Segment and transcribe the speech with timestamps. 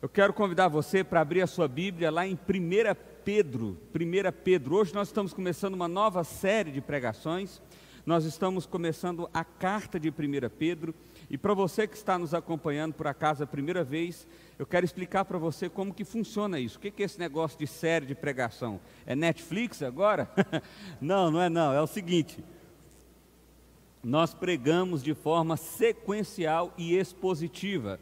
[0.00, 2.38] Eu quero convidar você para abrir a sua Bíblia lá em 1
[3.24, 3.76] Pedro.
[3.92, 4.76] 1 Pedro.
[4.76, 7.60] Hoje nós estamos começando uma nova série de pregações.
[8.06, 10.12] Nós estamos começando a carta de 1
[10.56, 10.94] Pedro.
[11.28, 14.24] E para você que está nos acompanhando por acaso a primeira vez,
[14.56, 16.78] eu quero explicar para você como que funciona isso.
[16.78, 18.78] O que é esse negócio de série de pregação?
[19.04, 20.30] É Netflix agora?
[21.02, 21.72] não, não é não.
[21.72, 22.44] É o seguinte.
[24.00, 27.98] Nós pregamos de forma sequencial e expositiva.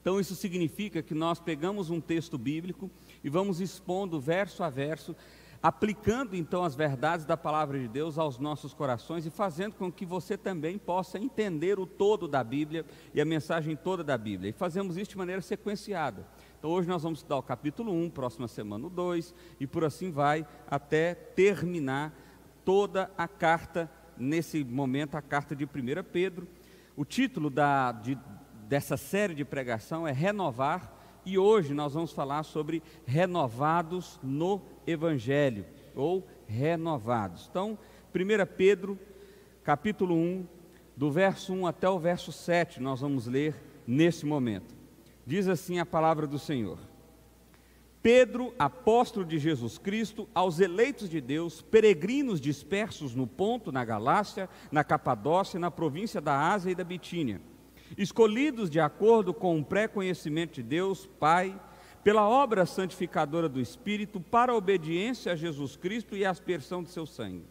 [0.00, 2.90] Então, isso significa que nós pegamos um texto bíblico
[3.22, 5.14] e vamos expondo verso a verso,
[5.62, 10.06] aplicando então as verdades da palavra de Deus aos nossos corações e fazendo com que
[10.06, 14.48] você também possa entender o todo da Bíblia e a mensagem toda da Bíblia.
[14.48, 16.26] E fazemos isso de maneira sequenciada.
[16.58, 20.10] Então, hoje nós vamos estudar o capítulo 1, próxima semana o 2, e por assim
[20.10, 22.14] vai até terminar
[22.64, 25.68] toda a carta, nesse momento, a carta de 1
[26.10, 26.46] Pedro.
[26.96, 28.18] O título da, de,
[28.70, 35.66] dessa série de pregação é Renovar, e hoje nós vamos falar sobre renovados no Evangelho,
[35.92, 37.48] ou renovados.
[37.50, 37.76] Então,
[38.14, 38.96] 1 Pedro,
[39.64, 40.46] capítulo 1,
[40.96, 44.72] do verso 1 até o verso 7, nós vamos ler nesse momento.
[45.26, 46.78] Diz assim a palavra do Senhor.
[48.00, 54.48] Pedro, apóstolo de Jesus Cristo, aos eleitos de Deus, peregrinos dispersos no Ponto, na Galácia,
[54.70, 57.49] na Capadócia, na província da Ásia e da Bitínia
[57.96, 61.60] escolhidos de acordo com o pré-conhecimento de Deus, Pai,
[62.04, 66.90] pela obra santificadora do Espírito, para a obediência a Jesus Cristo e a aspersão de
[66.90, 67.44] seu sangue.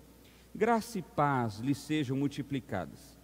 [0.56, 3.19] Graça e paz lhe sejam multiplicadas.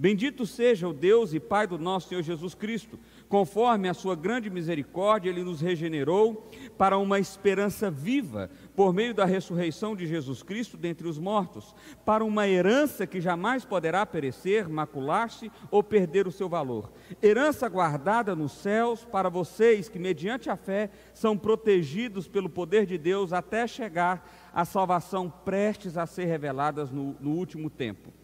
[0.00, 4.48] Bendito seja o Deus e Pai do nosso Senhor Jesus Cristo, conforme a sua grande
[4.48, 10.76] misericórdia, ele nos regenerou para uma esperança viva, por meio da ressurreição de Jesus Cristo
[10.76, 11.74] dentre os mortos,
[12.04, 16.92] para uma herança que jamais poderá perecer, macular-se ou perder o seu valor.
[17.20, 22.96] Herança guardada nos céus para vocês que, mediante a fé, são protegidos pelo poder de
[22.96, 24.24] Deus até chegar
[24.54, 28.17] à salvação prestes a ser reveladas no, no último tempo.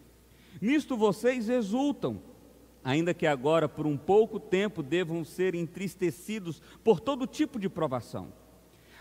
[0.64, 2.22] Nisto vocês exultam,
[2.82, 8.32] ainda que agora por um pouco tempo devam ser entristecidos por todo tipo de provação.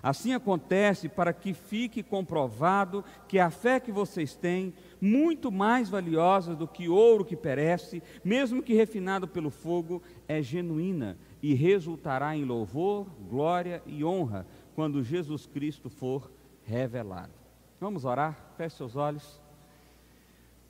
[0.03, 6.53] Assim acontece para que fique comprovado que a fé que vocês têm, muito mais valiosa
[6.53, 12.44] do que ouro que perece, mesmo que refinado pelo fogo, é genuína e resultará em
[12.44, 14.45] louvor, glória e honra
[14.75, 16.30] quando Jesus Cristo for
[16.66, 17.31] revelado.
[17.80, 18.53] Vamos orar?
[18.57, 19.43] Feche seus olhos.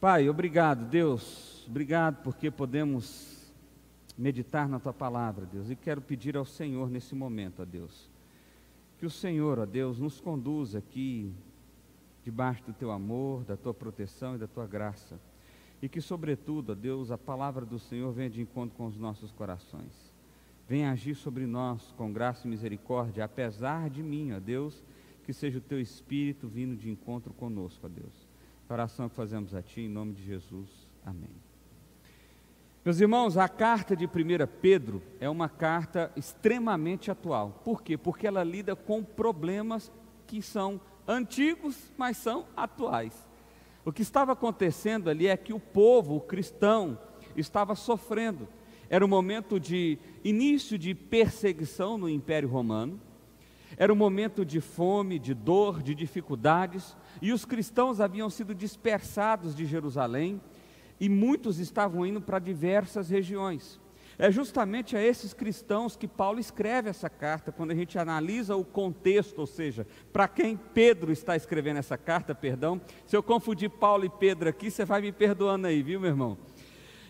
[0.03, 3.50] Pai, obrigado, Deus, obrigado porque podemos
[4.18, 8.09] meditar na tua palavra, Deus, e quero pedir ao Senhor nesse momento, ó Deus,
[9.00, 11.31] que o Senhor, ó Deus, nos conduza aqui
[12.22, 15.18] debaixo do teu amor, da tua proteção e da tua graça,
[15.81, 19.31] e que, sobretudo, ó Deus, a palavra do Senhor venha de encontro com os nossos
[19.31, 20.12] corações,
[20.68, 24.84] venha agir sobre nós com graça e misericórdia, apesar de mim, ó Deus,
[25.24, 28.22] que seja o teu Espírito vindo de encontro conosco, ó Deus
[28.69, 30.69] oração que fazemos a Ti, em nome de Jesus.
[31.06, 31.35] Amém.
[32.84, 34.09] Meus irmãos, a carta de 1
[34.62, 37.62] Pedro é uma carta extremamente atual.
[37.63, 37.97] Por quê?
[37.97, 39.91] Porque ela lida com problemas
[40.28, 43.25] que são antigos, mas são atuais.
[43.85, 47.00] O que estava acontecendo ali é que o povo, o cristão,
[47.35, 48.47] estava sofrendo.
[48.90, 53.00] Era um momento de início de perseguição no Império Romano
[53.78, 59.56] era um momento de fome, de dor, de dificuldades, e os cristãos haviam sido dispersados
[59.56, 60.41] de Jerusalém
[61.00, 63.79] e muitos estavam indo para diversas regiões.
[64.17, 68.63] É justamente a esses cristãos que Paulo escreve essa carta, quando a gente analisa o
[68.63, 72.79] contexto, ou seja, para quem Pedro está escrevendo essa carta, perdão.
[73.07, 76.38] Se eu confundir Paulo e Pedro aqui, você vai me perdoando aí, viu, meu irmão?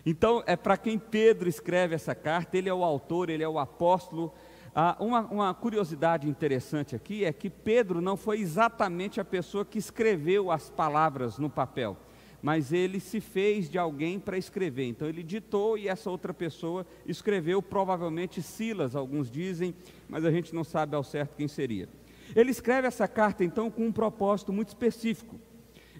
[0.06, 3.58] Então, é para quem Pedro escreve essa carta, ele é o autor, ele é o
[3.58, 4.32] apóstolo,
[4.74, 9.78] ah, uma, uma curiosidade interessante aqui é que Pedro não foi exatamente a pessoa que
[9.78, 11.96] escreveu as palavras no papel,
[12.42, 14.86] mas ele se fez de alguém para escrever.
[14.88, 19.74] Então ele ditou e essa outra pessoa escreveu, provavelmente Silas, alguns dizem,
[20.08, 21.88] mas a gente não sabe ao certo quem seria.
[22.34, 25.38] Ele escreve essa carta então com um propósito muito específico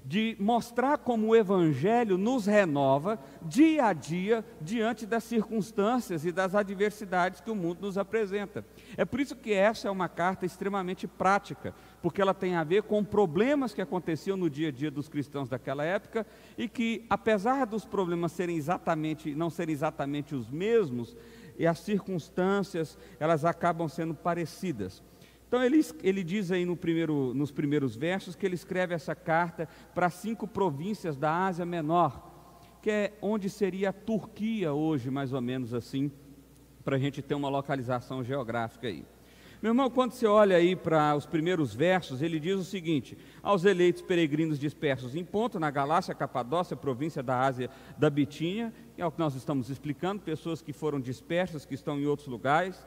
[0.05, 6.55] de mostrar como o Evangelho nos renova dia a dia diante das circunstâncias e das
[6.55, 8.65] adversidades que o mundo nos apresenta.
[8.99, 12.83] É por isso que essa é uma carta extremamente prática, porque ela tem a ver
[12.83, 16.27] com problemas que aconteciam no dia a dia dos cristãos daquela época
[16.59, 21.17] e que, apesar dos problemas serem exatamente, não serem exatamente os mesmos,
[21.59, 25.03] e as circunstâncias elas acabam sendo parecidas.
[25.55, 29.69] Então ele, ele diz aí no primeiro, nos primeiros versos que ele escreve essa carta
[29.95, 32.29] para cinco províncias da Ásia Menor,
[32.83, 36.11] que é onde seria a Turquia hoje, mais ou menos assim,
[36.85, 39.05] para a gente ter uma localização geográfica aí.
[39.63, 43.65] Meu irmão, quando você olha aí para os primeiros versos, ele diz o seguinte: aos
[43.65, 49.13] eleitos peregrinos dispersos em ponto, na Galácia, Capadócia, província da Ásia, da Bitínia, é o
[49.13, 52.85] que nós estamos explicando, pessoas que foram dispersas, que estão em outros lugares,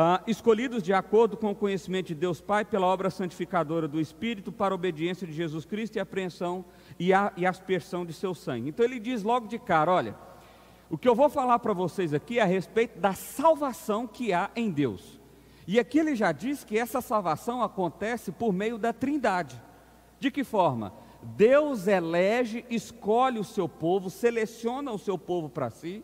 [0.00, 4.50] uh, escolhidos de acordo com o conhecimento de Deus Pai, pela obra santificadora do Espírito,
[4.50, 6.64] para a obediência de Jesus Cristo e apreensão
[6.98, 8.70] e a, e aspersão de seu sangue.
[8.70, 10.16] Então ele diz logo de cara: olha,
[10.88, 14.50] o que eu vou falar para vocês aqui é a respeito da salvação que há
[14.56, 15.20] em Deus.
[15.66, 19.60] E aqui ele já diz que essa salvação acontece por meio da Trindade.
[20.18, 20.92] De que forma?
[21.22, 26.02] Deus elege, escolhe o seu povo, seleciona o seu povo para si.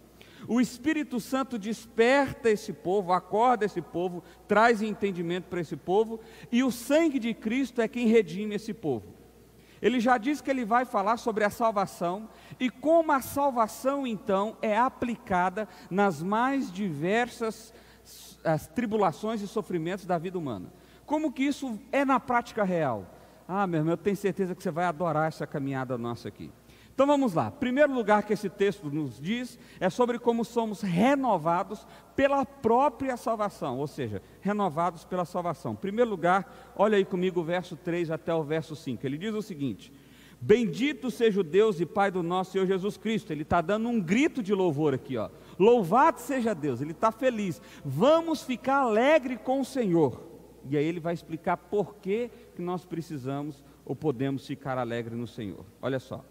[0.49, 6.21] O Espírito Santo desperta esse povo, acorda esse povo, traz entendimento para esse povo,
[6.53, 9.15] e o sangue de Cristo é quem redime esse povo.
[9.81, 12.29] Ele já diz que ele vai falar sobre a salvação
[12.59, 17.75] e como a salvação então é aplicada nas mais diversas
[18.45, 20.73] as tribulações e sofrimentos da vida humana.
[21.05, 23.07] Como que isso é na prática real?
[23.47, 26.51] Ah, meu irmão, eu tenho certeza que você vai adorar essa caminhada nossa aqui.
[26.97, 27.51] Então vamos lá.
[27.51, 33.79] Primeiro lugar que esse texto nos diz é sobre como somos renovados pela própria salvação,
[33.79, 35.77] ou seja, renovados pela salvação.
[35.77, 39.07] Primeiro lugar, olha aí comigo o verso 3 até o verso 5.
[39.07, 39.93] Ele diz o seguinte:
[40.41, 43.31] Bendito seja o Deus e Pai do nosso Senhor Jesus Cristo.
[43.31, 45.29] Ele está dando um grito de louvor aqui, ó.
[45.59, 47.61] Louvado seja Deus, ele está feliz.
[47.85, 50.23] Vamos ficar alegre com o Senhor.
[50.71, 55.27] E aí ele vai explicar por que, que nós precisamos ou podemos ficar alegre no
[55.27, 55.67] Senhor.
[55.83, 56.25] Olha só.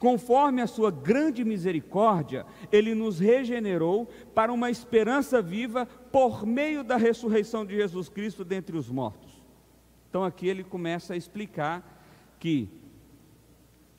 [0.00, 6.96] Conforme a sua grande misericórdia, ele nos regenerou para uma esperança viva por meio da
[6.96, 9.30] ressurreição de Jesus Cristo dentre os mortos.
[10.08, 12.02] Então aqui ele começa a explicar
[12.38, 12.66] que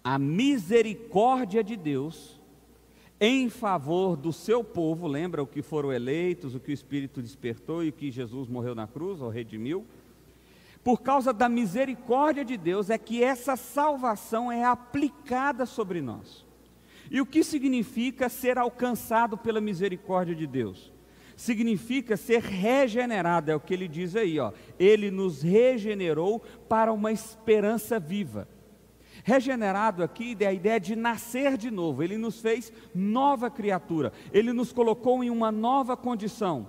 [0.03, 2.42] a misericórdia de Deus
[3.19, 7.83] em favor do seu povo, lembra o que foram eleitos, o que o Espírito despertou
[7.83, 9.86] e o que Jesus morreu na cruz, ou redimiu?
[10.83, 16.45] Por causa da misericórdia de Deus é que essa salvação é aplicada sobre nós.
[17.10, 20.92] E o que significa ser alcançado pela misericórdia de Deus?
[21.36, 24.51] Significa ser regenerado, é o que ele diz aí, ó.
[24.80, 26.39] Ele nos regenerou
[26.69, 28.48] para uma esperança viva.
[29.24, 34.51] Regenerado aqui é a ideia de nascer de novo, ele nos fez nova criatura, ele
[34.51, 36.68] nos colocou em uma nova condição.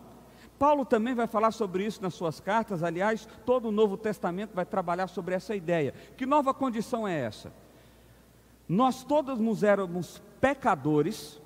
[0.63, 4.65] Paulo também vai falar sobre isso nas suas cartas, aliás, todo o Novo Testamento vai
[4.65, 5.93] trabalhar sobre essa ideia.
[6.17, 7.53] Que nova condição é essa?
[8.69, 11.41] Nós todos éramos pecadores,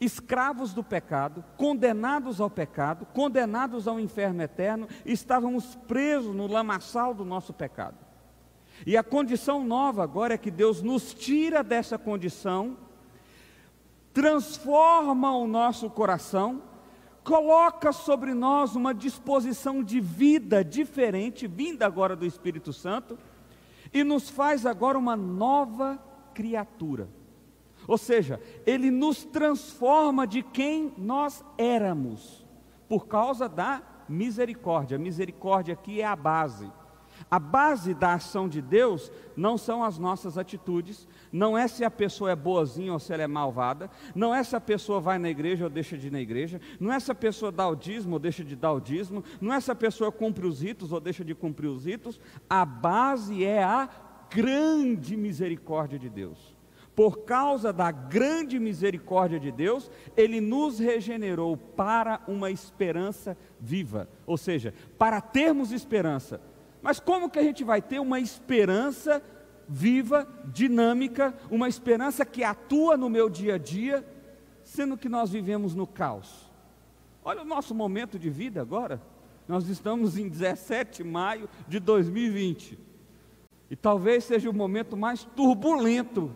[0.00, 7.26] escravos do pecado, condenados ao pecado, condenados ao inferno eterno, estávamos presos no lamaçal do
[7.26, 7.98] nosso pecado.
[8.86, 12.78] E a condição nova agora é que Deus nos tira dessa condição,
[14.14, 16.62] transforma o nosso coração,
[17.26, 23.18] coloca sobre nós uma disposição de vida diferente, vinda agora do Espírito Santo,
[23.92, 25.98] e nos faz agora uma nova
[26.32, 27.08] criatura.
[27.88, 32.46] Ou seja, Ele nos transforma de quem nós éramos,
[32.88, 34.96] por causa da misericórdia.
[34.96, 36.70] A misericórdia aqui é a base.
[37.28, 41.90] A base da ação de Deus não são as nossas atitudes, não é se a
[41.90, 45.28] pessoa é boazinha ou se ela é malvada, não é se a pessoa vai na
[45.28, 48.14] igreja ou deixa de ir na igreja, não é se a pessoa dá o dízimo
[48.14, 51.00] ou deixa de dar o dízimo, não é se a pessoa cumpre os ritos ou
[51.00, 53.88] deixa de cumprir os ritos, a base é a
[54.30, 56.54] grande misericórdia de Deus.
[56.94, 64.38] Por causa da grande misericórdia de Deus, Ele nos regenerou para uma esperança viva, ou
[64.38, 66.40] seja, para termos esperança
[66.86, 69.20] mas como que a gente vai ter uma esperança
[69.68, 70.24] viva,
[70.54, 74.06] dinâmica, uma esperança que atua no meu dia a dia,
[74.62, 76.48] sendo que nós vivemos no caos?
[77.24, 79.02] Olha o nosso momento de vida agora.
[79.48, 82.78] Nós estamos em 17 de maio de 2020.
[83.68, 86.32] E talvez seja o momento mais turbulento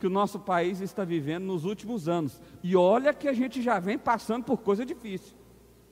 [0.00, 2.40] que o nosso país está vivendo nos últimos anos.
[2.60, 5.36] E olha que a gente já vem passando por coisa difícil.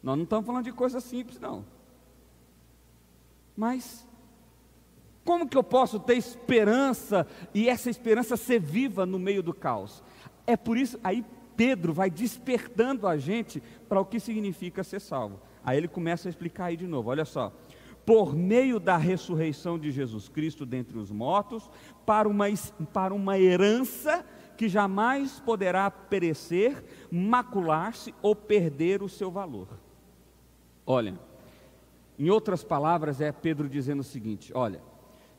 [0.03, 1.74] Nós não estamos falando de coisa simples, não.
[3.57, 4.07] Mas
[5.25, 10.03] como que eu posso ter esperança e essa esperança ser viva no meio do caos?
[10.47, 11.25] É por isso, aí
[11.57, 15.41] Pedro vai despertando a gente para o que significa ser salvo.
[15.65, 17.53] Aí ele começa a explicar aí de novo, olha só.
[18.05, 21.71] Por meio da ressurreição de Jesus Cristo dentre os mortos,
[22.05, 22.45] para uma,
[22.93, 24.27] para uma herança
[24.59, 29.69] que jamais poderá perecer, macular-se ou perder o seu valor.
[30.87, 31.19] Olha,
[32.19, 34.81] em outras palavras, é Pedro dizendo o seguinte: olha,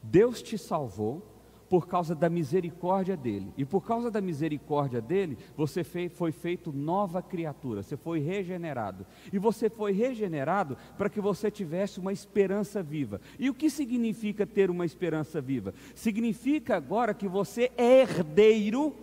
[0.01, 1.35] Deus te salvou
[1.69, 3.51] por causa da misericórdia dele.
[3.57, 9.05] E por causa da misericórdia dele, você foi feito nova criatura, você foi regenerado.
[9.31, 13.19] E você foi regenerado para que você tivesse uma esperança viva.
[13.39, 15.73] E o que significa ter uma esperança viva?
[15.93, 18.95] Significa agora que você é herdeiro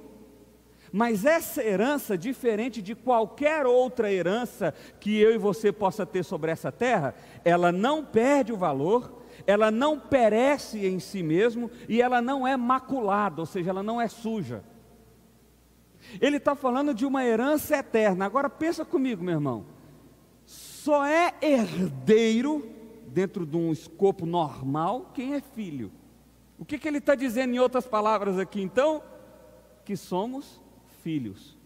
[0.92, 6.50] mas essa herança, diferente de qualquer outra herança que eu e você possa ter sobre
[6.50, 12.20] essa terra, ela não perde o valor, ela não perece em si mesmo e ela
[12.20, 14.62] não é maculada, ou seja, ela não é suja.
[16.20, 18.26] Ele está falando de uma herança eterna.
[18.26, 19.64] Agora pensa comigo, meu irmão.
[20.44, 22.68] Só é herdeiro,
[23.06, 25.90] dentro de um escopo normal, quem é filho.
[26.58, 29.02] O que, que ele está dizendo em outras palavras aqui, então?
[29.84, 30.61] Que somos
[31.02, 31.56] filhos,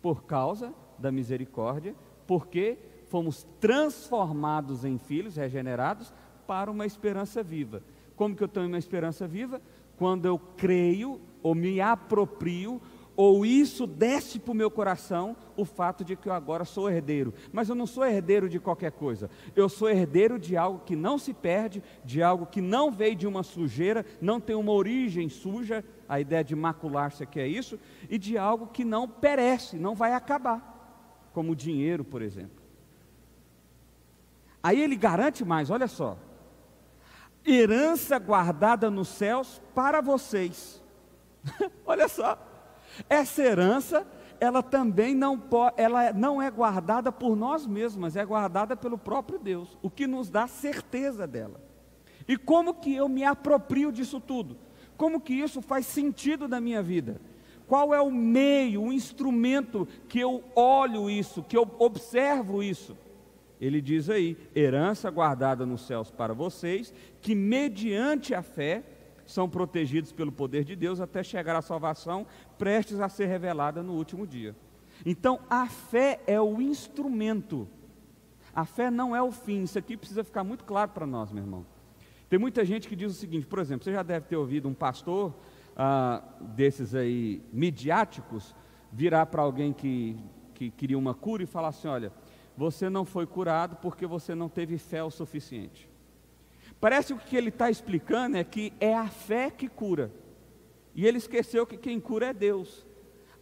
[0.00, 1.94] por causa da misericórdia,
[2.26, 6.14] porque fomos transformados em filhos, regenerados,
[6.46, 7.82] para uma esperança viva.
[8.16, 9.60] Como que eu tenho uma esperança viva?
[9.96, 12.80] Quando eu creio ou me aproprio
[13.22, 17.32] ou isso desce para o meu coração o fato de que eu agora sou herdeiro.
[17.52, 19.30] Mas eu não sou herdeiro de qualquer coisa.
[19.54, 23.26] Eu sou herdeiro de algo que não se perde, de algo que não veio de
[23.26, 27.78] uma sujeira, não tem uma origem suja, a ideia de macular-se aqui é isso,
[28.10, 32.60] e de algo que não perece, não vai acabar, como o dinheiro, por exemplo.
[34.60, 36.18] Aí ele garante mais, olha só
[37.44, 40.80] herança guardada nos céus para vocês.
[41.84, 42.38] Olha só,
[43.08, 44.06] essa herança,
[44.40, 45.40] ela também não,
[45.76, 50.28] ela não é guardada por nós mesmos, é guardada pelo próprio Deus, o que nos
[50.28, 51.60] dá certeza dela.
[52.26, 54.56] E como que eu me aproprio disso tudo?
[54.96, 57.20] Como que isso faz sentido na minha vida?
[57.66, 62.96] Qual é o meio, o instrumento que eu olho isso, que eu observo isso?
[63.60, 68.82] Ele diz aí: herança guardada nos céus para vocês, que mediante a fé
[69.26, 72.26] são protegidos pelo poder de Deus até chegar à salvação,
[72.58, 74.54] prestes a ser revelada no último dia.
[75.04, 77.68] Então, a fé é o instrumento,
[78.54, 79.62] a fé não é o fim.
[79.62, 81.66] Isso aqui precisa ficar muito claro para nós, meu irmão.
[82.28, 84.74] Tem muita gente que diz o seguinte, por exemplo, você já deve ter ouvido um
[84.74, 85.34] pastor
[85.76, 88.54] ah, desses aí midiáticos
[88.90, 90.16] virar para alguém que,
[90.54, 92.12] que queria uma cura e falar assim: olha
[92.56, 95.88] você não foi curado porque você não teve fé o suficiente.
[96.82, 100.10] Parece que o que ele está explicando é que é a fé que cura.
[100.96, 102.84] E ele esqueceu que quem cura é Deus.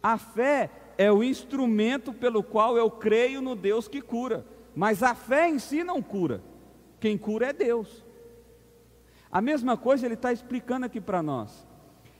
[0.01, 4.45] A fé é o instrumento pelo qual eu creio no Deus que cura.
[4.75, 6.43] Mas a fé em si não cura.
[6.99, 8.05] Quem cura é Deus.
[9.31, 11.67] A mesma coisa ele está explicando aqui para nós.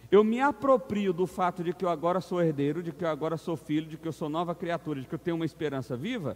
[0.09, 3.37] Eu me aproprio do fato de que eu agora sou herdeiro, de que eu agora
[3.37, 6.35] sou filho, de que eu sou nova criatura, de que eu tenho uma esperança viva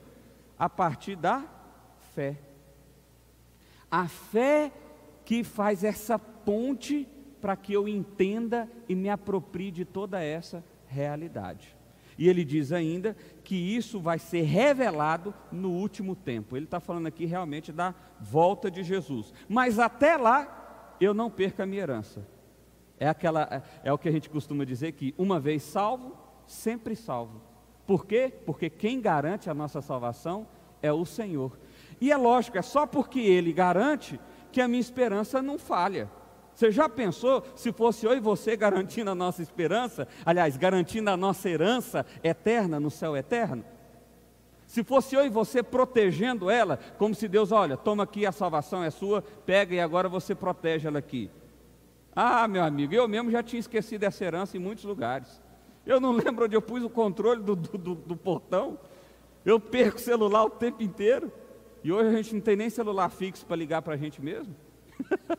[0.60, 1.44] a partir da
[2.14, 2.38] fé.
[3.96, 4.74] A fé
[5.24, 7.08] que faz essa ponte
[7.40, 11.74] para que eu entenda e me aproprie de toda essa realidade.
[12.18, 16.58] E ele diz ainda que isso vai ser revelado no último tempo.
[16.58, 19.34] Ele está falando aqui realmente da volta de Jesus.
[19.48, 22.28] Mas até lá, eu não perca a minha herança.
[23.00, 27.42] É, aquela, é o que a gente costuma dizer que uma vez salvo, sempre salvo.
[27.88, 28.34] Por quê?
[28.46, 30.46] Porque quem garante a nossa salvação
[30.82, 31.58] é o Senhor.
[32.00, 34.20] E é lógico, é só porque Ele garante
[34.52, 36.10] que a minha esperança não falha.
[36.54, 41.18] Você já pensou se fosse eu e você garantindo a nossa esperança, aliás, garantindo a
[41.18, 43.66] nossa herança eterna no céu eterno?
[44.66, 48.84] Se fosse eu e você protegendo ela, como se Deus, olha, toma aqui a salvação
[48.84, 51.30] é sua, pega e agora você protege ela aqui.
[52.16, 55.42] Ah, meu amigo, eu mesmo já tinha esquecido essa herança em muitos lugares.
[55.86, 58.80] Eu não lembro onde eu pus o controle do, do, do portão.
[59.44, 61.32] Eu perco o celular o tempo inteiro.
[61.86, 64.56] E hoje a gente não tem nem celular fixo para ligar para a gente mesmo.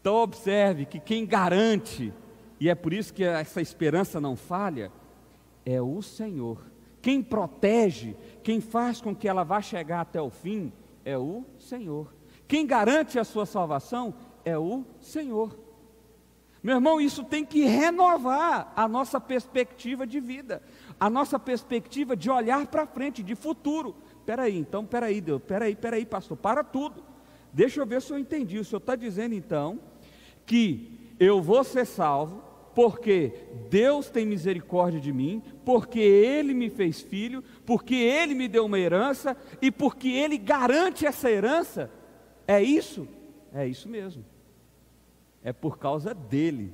[0.00, 2.12] então observe que quem garante,
[2.58, 4.90] e é por isso que essa esperança não falha,
[5.64, 6.58] é o Senhor.
[7.00, 10.72] Quem protege, quem faz com que ela vá chegar até o fim,
[11.04, 12.12] é o Senhor.
[12.48, 14.12] Quem garante a sua salvação
[14.44, 15.56] é o Senhor.
[16.64, 20.64] Meu irmão, isso tem que renovar a nossa perspectiva de vida,
[20.98, 23.94] a nossa perspectiva de olhar para frente, de futuro.
[24.30, 27.02] Peraí, então, peraí, Deus, peraí, peraí, pastor, para tudo.
[27.52, 28.58] Deixa eu ver se eu entendi.
[28.58, 29.80] O senhor está dizendo então
[30.46, 32.42] que eu vou ser salvo,
[32.74, 33.32] porque
[33.68, 38.78] Deus tem misericórdia de mim, porque Ele me fez filho, porque Ele me deu uma
[38.78, 41.90] herança e porque Ele garante essa herança.
[42.46, 43.08] É isso?
[43.52, 44.24] É isso mesmo
[45.42, 46.72] é por causa dele.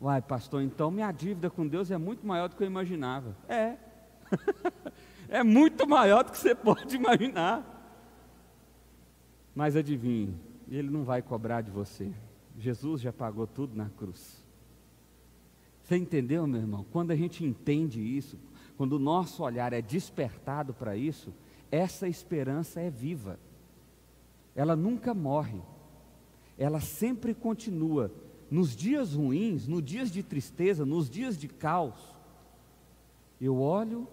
[0.00, 3.36] Uai, pastor, então minha dívida com Deus é muito maior do que eu imaginava.
[3.48, 3.76] É.
[5.32, 7.66] é muito maior do que você pode imaginar.
[9.54, 10.34] Mas adivinhe,
[10.70, 12.12] ele não vai cobrar de você.
[12.58, 14.44] Jesus já pagou tudo na cruz.
[15.82, 16.84] Você entendeu, meu irmão?
[16.92, 18.38] Quando a gente entende isso,
[18.76, 21.32] quando o nosso olhar é despertado para isso,
[21.70, 23.38] essa esperança é viva.
[24.54, 25.60] Ela nunca morre.
[26.58, 28.12] Ela sempre continua.
[28.50, 32.14] Nos dias ruins, nos dias de tristeza, nos dias de caos,
[33.40, 34.06] eu olho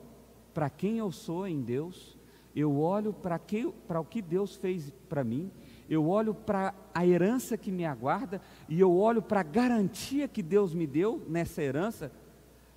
[0.53, 2.17] para quem eu sou em Deus,
[2.55, 5.51] eu olho para o que Deus fez para mim,
[5.89, 10.43] eu olho para a herança que me aguarda e eu olho para a garantia que
[10.43, 12.11] Deus me deu nessa herança,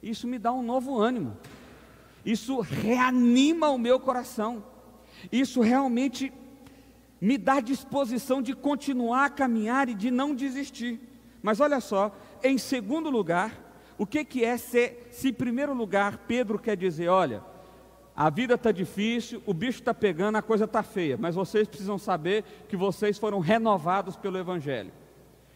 [0.03, 1.37] isso me dá um novo ânimo,
[2.25, 4.65] isso reanima o meu coração,
[5.31, 6.33] isso realmente
[7.21, 11.01] me dá disposição de continuar a caminhar e de não desistir.
[11.43, 13.63] Mas olha só, em segundo lugar,
[13.99, 17.43] o que, que é ser, se em primeiro lugar Pedro quer dizer, olha,
[18.15, 21.99] a vida está difícil, o bicho está pegando, a coisa está feia, mas vocês precisam
[21.99, 24.93] saber que vocês foram renovados pelo Evangelho.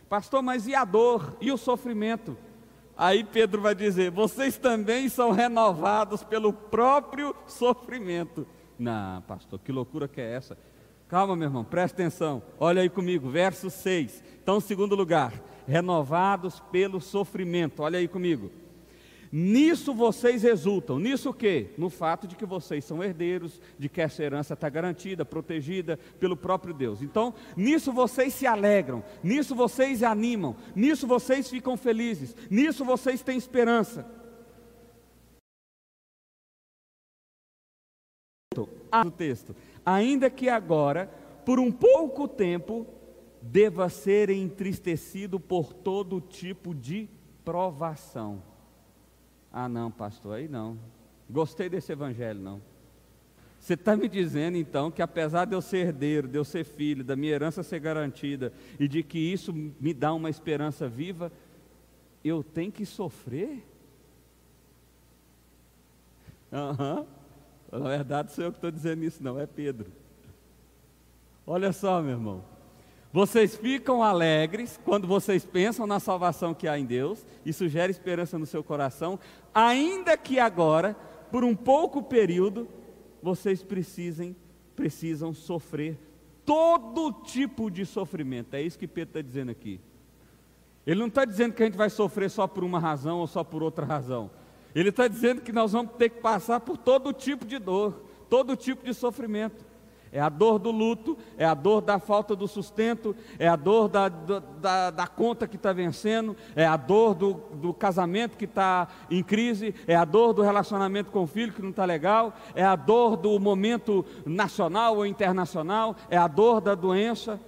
[0.08, 2.36] Pastor, mas e a dor e o sofrimento?
[2.96, 8.46] Aí Pedro vai dizer: vocês também são renovados pelo próprio sofrimento.
[8.78, 10.56] Não, pastor, que loucura que é essa?
[11.08, 12.42] Calma, meu irmão, presta atenção.
[12.58, 14.22] Olha aí comigo, verso 6.
[14.42, 15.32] Então, segundo lugar,
[15.66, 17.82] renovados pelo sofrimento.
[17.82, 18.50] Olha aí comigo.
[19.30, 20.98] Nisso vocês exultam.
[20.98, 21.70] Nisso o quê?
[21.76, 26.36] No fato de que vocês são herdeiros, de que essa herança está garantida, protegida pelo
[26.36, 27.02] próprio Deus.
[27.02, 33.36] Então, nisso vocês se alegram, nisso vocês animam, nisso vocês ficam felizes, nisso vocês têm
[33.36, 34.06] esperança.
[39.04, 39.54] O texto.
[39.84, 41.06] Ainda que agora,
[41.44, 42.86] por um pouco tempo,
[43.42, 47.08] deva ser entristecido por todo tipo de
[47.44, 48.55] provação
[49.58, 50.78] ah, não, pastor, aí não.
[51.30, 52.60] Gostei desse evangelho, não.
[53.58, 57.02] Você está me dizendo então que apesar de eu ser herdeiro, de eu ser filho,
[57.02, 61.32] da minha herança ser garantida e de que isso me dá uma esperança viva,
[62.22, 63.66] eu tenho que sofrer?
[66.52, 67.06] Aham.
[67.72, 67.80] Uhum.
[67.80, 69.90] Na verdade, sou eu que estou dizendo isso, não, é Pedro.
[71.46, 72.44] Olha só, meu irmão.
[73.16, 78.38] Vocês ficam alegres quando vocês pensam na salvação que há em Deus, isso gera esperança
[78.38, 79.18] no seu coração,
[79.54, 80.94] ainda que agora,
[81.32, 82.68] por um pouco período,
[83.22, 84.36] vocês precisem,
[84.76, 85.98] precisam sofrer
[86.44, 88.52] todo tipo de sofrimento.
[88.52, 89.80] É isso que Pedro está dizendo aqui.
[90.86, 93.42] Ele não está dizendo que a gente vai sofrer só por uma razão ou só
[93.42, 94.30] por outra razão.
[94.74, 98.54] Ele está dizendo que nós vamos ter que passar por todo tipo de dor, todo
[98.54, 99.64] tipo de sofrimento.
[100.12, 103.88] É a dor do luto, é a dor da falta do sustento, é a dor
[103.88, 108.88] da, da, da conta que está vencendo, é a dor do, do casamento que está
[109.10, 112.64] em crise, é a dor do relacionamento com o filho que não está legal, é
[112.64, 117.40] a dor do momento nacional ou internacional, é a dor da doença.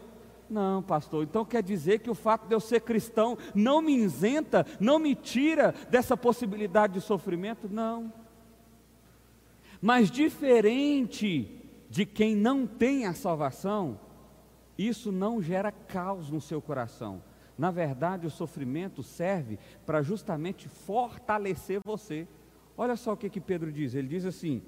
[0.50, 4.66] Não, pastor, então quer dizer que o fato de eu ser cristão não me isenta,
[4.80, 7.68] não me tira dessa possibilidade de sofrimento?
[7.70, 8.10] Não.
[9.80, 11.54] Mas diferente
[11.88, 13.98] de quem não tem a salvação,
[14.76, 17.22] isso não gera caos no seu coração.
[17.56, 22.28] Na verdade, o sofrimento serve para justamente fortalecer você.
[22.76, 24.62] Olha só o que, que Pedro diz: ele diz assim: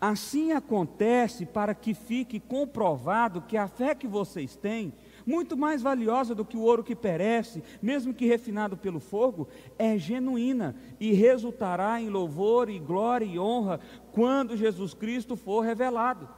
[0.00, 4.92] Assim acontece para que fique comprovado que a fé que vocês têm,
[5.26, 9.98] muito mais valiosa do que o ouro que perece, mesmo que refinado pelo fogo, é
[9.98, 13.80] genuína e resultará em louvor e glória e honra
[14.12, 16.28] quando Jesus Cristo for revelado.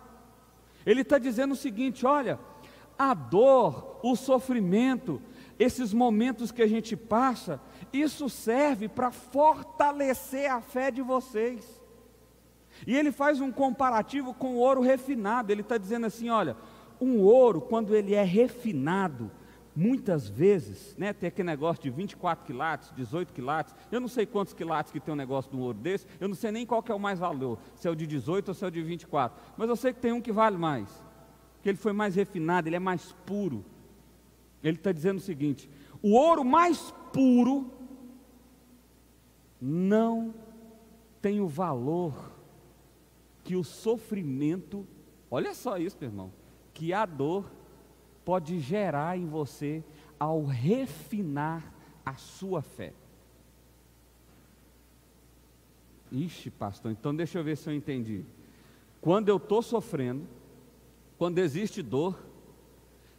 [0.84, 2.38] Ele está dizendo o seguinte: olha,
[2.98, 5.20] a dor, o sofrimento,
[5.58, 7.60] esses momentos que a gente passa,
[7.92, 11.80] isso serve para fortalecer a fé de vocês.
[12.86, 15.52] E ele faz um comparativo com o ouro refinado.
[15.52, 16.56] Ele está dizendo assim: olha,
[17.00, 19.30] um ouro, quando ele é refinado,
[19.74, 24.52] muitas vezes, né, tem aquele negócio de 24 quilates, 18 quilates, eu não sei quantos
[24.52, 26.90] quilates que tem um negócio de um ouro desse, eu não sei nem qual que
[26.90, 29.40] é o mais valor, se é o de 18 ou se é o de 24,
[29.56, 30.88] mas eu sei que tem um que vale mais,
[31.62, 33.64] que ele foi mais refinado, ele é mais puro.
[34.62, 35.70] Ele está dizendo o seguinte:
[36.02, 37.70] o ouro mais puro
[39.61, 40.35] não
[41.20, 42.33] tem o valor
[43.44, 44.87] que o sofrimento,
[45.30, 46.33] olha só isso, meu irmão,
[46.72, 47.50] que a dor
[48.30, 49.82] pode gerar em você
[50.16, 51.74] ao refinar
[52.06, 52.92] a sua fé.
[56.12, 58.24] Ixi, pastor, então deixa eu ver se eu entendi.
[59.00, 60.28] Quando eu estou sofrendo,
[61.18, 62.24] quando existe dor,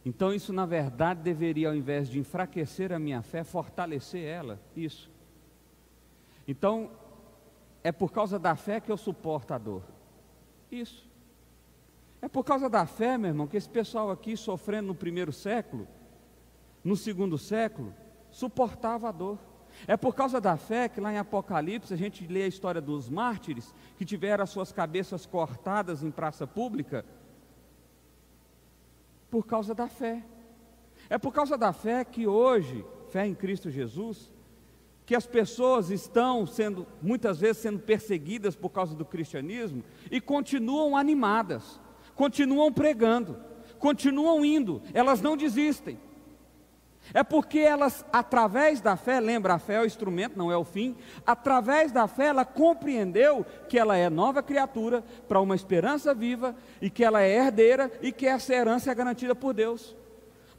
[0.02, 4.58] então isso na verdade deveria, ao invés de enfraquecer a minha fé, fortalecer ela.
[4.74, 5.10] Isso.
[6.48, 6.90] Então,
[7.84, 9.82] é por causa da fé que eu suporto a dor.
[10.70, 11.06] Isso.
[12.22, 15.88] É por causa da fé, meu irmão, que esse pessoal aqui sofrendo no primeiro século,
[16.84, 17.92] no segundo século,
[18.30, 19.38] suportava a dor.
[19.88, 23.08] É por causa da fé que lá em Apocalipse a gente lê a história dos
[23.08, 27.04] mártires que tiveram as suas cabeças cortadas em praça pública.
[29.28, 30.24] Por causa da fé.
[31.10, 34.32] É por causa da fé que hoje, fé em Cristo Jesus,
[35.04, 40.96] que as pessoas estão sendo, muitas vezes, sendo perseguidas por causa do cristianismo e continuam
[40.96, 41.80] animadas,
[42.14, 43.36] continuam pregando,
[43.78, 45.98] continuam indo, elas não desistem.
[47.12, 50.64] É porque elas, através da fé, lembra, a fé é o instrumento, não é o
[50.64, 50.96] fim,
[51.26, 56.88] através da fé ela compreendeu que ela é nova criatura para uma esperança viva e
[56.88, 59.96] que ela é herdeira e que essa herança é garantida por Deus.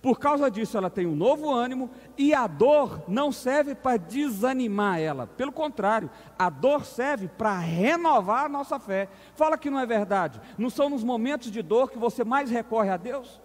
[0.03, 4.99] Por causa disso, ela tem um novo ânimo e a dor não serve para desanimar
[4.99, 5.27] ela.
[5.27, 9.07] Pelo contrário, a dor serve para renovar a nossa fé.
[9.33, 10.41] Fala que não é verdade.
[10.57, 13.39] Não são nos momentos de dor que você mais recorre a Deus?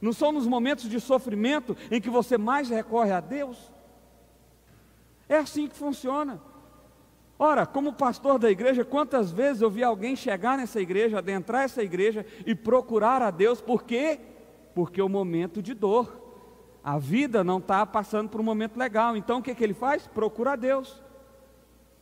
[0.00, 3.72] Não são nos momentos de sofrimento em que você mais recorre a Deus?
[5.28, 6.40] É assim que funciona.
[7.36, 11.82] Ora, como pastor da igreja, quantas vezes eu vi alguém chegar nessa igreja, adentrar essa
[11.82, 14.20] igreja e procurar a Deus, por quê?
[14.76, 16.20] Porque é o momento de dor.
[16.84, 19.16] A vida não está passando por um momento legal.
[19.16, 20.06] Então o que, que ele faz?
[20.06, 21.02] Procura a Deus.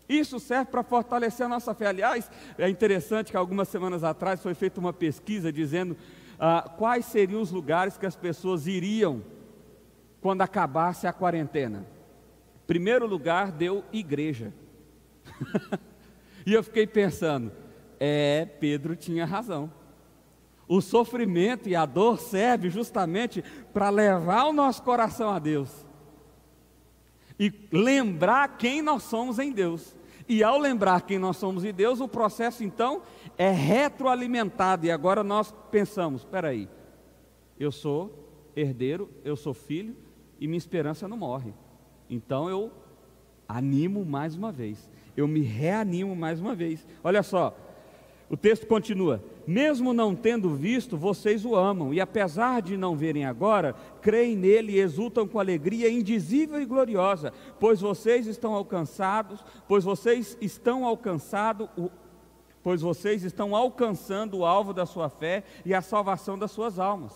[0.09, 1.87] Isso serve para fortalecer a nossa fé.
[1.87, 5.97] Aliás, é interessante que algumas semanas atrás foi feita uma pesquisa dizendo
[6.37, 9.23] ah, quais seriam os lugares que as pessoas iriam
[10.21, 11.87] quando acabasse a quarentena.
[12.67, 14.53] Primeiro lugar deu igreja.
[16.45, 17.53] e eu fiquei pensando,
[18.01, 19.71] é, Pedro tinha razão.
[20.75, 25.71] O sofrimento e a dor serve justamente para levar o nosso coração a Deus
[27.39, 29.95] e lembrar quem nós somos em Deus.
[30.29, 33.03] E ao lembrar quem nós somos em Deus, o processo então
[33.39, 34.85] é retroalimentado.
[34.85, 36.69] E agora nós pensamos: espera aí,
[37.57, 39.95] eu sou herdeiro, eu sou filho
[40.41, 41.55] e minha esperança não morre.
[42.11, 42.73] Então eu
[43.49, 46.85] animo mais uma vez, eu me reanimo mais uma vez.
[47.05, 47.57] Olha só,
[48.29, 53.25] o texto continua: mesmo não tendo visto, vocês o amam, e apesar de não verem
[53.25, 59.85] agora, creem nele e exultam com alegria indizível e gloriosa, pois vocês estão alcançados, pois
[59.85, 61.91] vocês estão alcançado o
[62.63, 67.13] pois vocês estão alcançando o alvo da sua fé e a salvação das suas almas.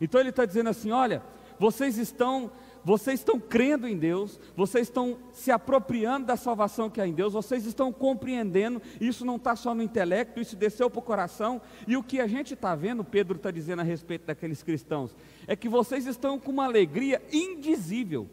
[0.00, 1.22] Então ele está dizendo assim: olha,
[1.58, 2.50] vocês estão
[2.84, 7.32] vocês estão crendo em Deus, vocês estão se apropriando da salvação que há em Deus,
[7.32, 11.96] vocês estão compreendendo, isso não está só no intelecto, isso desceu para o coração, e
[11.96, 15.14] o que a gente está vendo, Pedro está dizendo a respeito daqueles cristãos,
[15.46, 18.28] é que vocês estão com uma alegria indizível,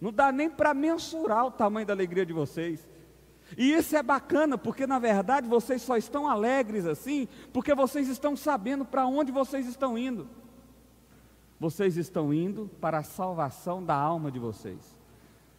[0.00, 2.86] não dá nem para mensurar o tamanho da alegria de vocês.
[3.56, 8.36] E isso é bacana, porque na verdade vocês só estão alegres assim, porque vocês estão
[8.36, 10.28] sabendo para onde vocês estão indo
[11.58, 14.96] vocês estão indo para a salvação da alma de vocês.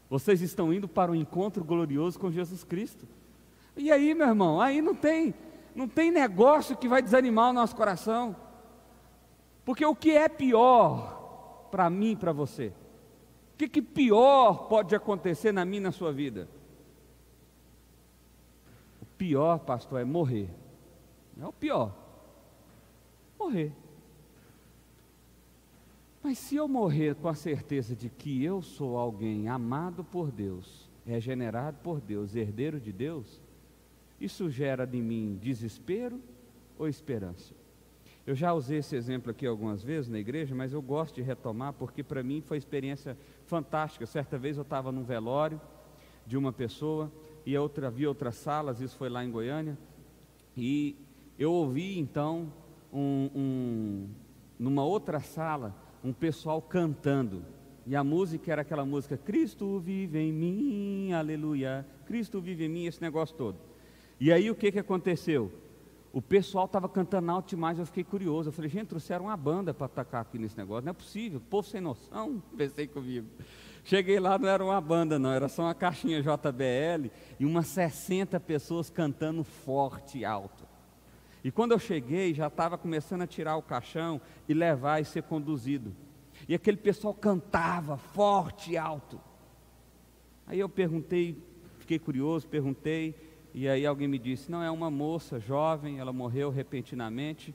[0.10, 3.08] Vocês estão indo para o um encontro glorioso com Jesus Cristo.
[3.76, 5.34] E aí, meu irmão, aí não tem,
[5.76, 8.36] não tem negócio que vai desanimar o nosso coração.
[9.66, 12.74] Porque o que é pior para mim e para você?
[13.54, 16.50] O que, que pior pode acontecer na minha e na sua vida?
[19.02, 20.50] O pior, pastor, é morrer.
[21.40, 21.94] É o pior.
[23.38, 23.74] Morrer.
[26.22, 30.90] Mas se eu morrer com a certeza de que eu sou alguém amado por Deus,
[31.06, 33.42] regenerado por Deus, herdeiro de Deus,
[34.20, 36.20] isso gera de mim desespero
[36.78, 37.54] ou esperança?
[38.28, 41.74] Eu já usei esse exemplo aqui algumas vezes na igreja, mas eu gosto de retomar
[41.74, 44.06] porque para mim foi experiência fantástica.
[44.06, 45.60] Certa vez eu estava num velório
[46.28, 47.12] de uma pessoa
[47.46, 49.78] e outra havia outras salas, isso foi lá em Goiânia,
[50.56, 50.96] e
[51.40, 52.52] eu ouvi então
[52.94, 54.10] um, um,
[54.60, 57.44] numa outra sala um pessoal cantando.
[57.86, 61.86] E a música era aquela música: Cristo vive em mim, aleluia.
[62.06, 63.58] Cristo vive em mim, esse negócio todo.
[64.20, 65.52] E aí o que, que aconteceu?
[66.12, 68.50] O pessoal estava cantando alto demais, eu fiquei curioso.
[68.50, 70.86] Eu falei, gente, trouxeram uma banda para atacar aqui nesse negócio.
[70.86, 72.42] Não é possível, povo sem noção.
[72.58, 73.28] Pensei comigo.
[73.84, 77.10] Cheguei lá, não era uma banda, não, era só uma caixinha JBL
[77.40, 80.69] e umas 60 pessoas cantando forte e alto.
[81.44, 85.24] E quando eu cheguei, já estava começando a tirar o caixão e levar e ser
[85.24, 85.96] conduzido.
[86.48, 89.20] E aquele pessoal cantava forte e alto.
[90.46, 91.42] Aí eu perguntei,
[91.80, 93.16] fiquei curioso, perguntei,
[93.54, 97.54] e aí alguém me disse: não, é uma moça jovem, ela morreu repentinamente,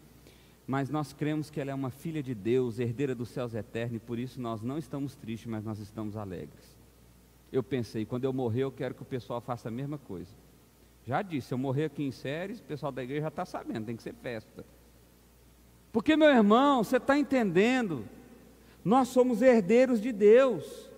[0.66, 3.99] mas nós cremos que ela é uma filha de Deus, herdeira dos céus eternos, e
[3.99, 6.77] por isso nós não estamos tristes, mas nós estamos alegres.
[7.53, 10.43] Eu pensei: quando eu morrer, eu quero que o pessoal faça a mesma coisa.
[11.06, 13.86] Já disse, se eu morrer aqui em séries, o pessoal da igreja já está sabendo,
[13.86, 14.64] tem que ser festa.
[15.92, 18.04] Porque, meu irmão, você está entendendo?
[18.84, 20.90] Nós somos herdeiros de Deus.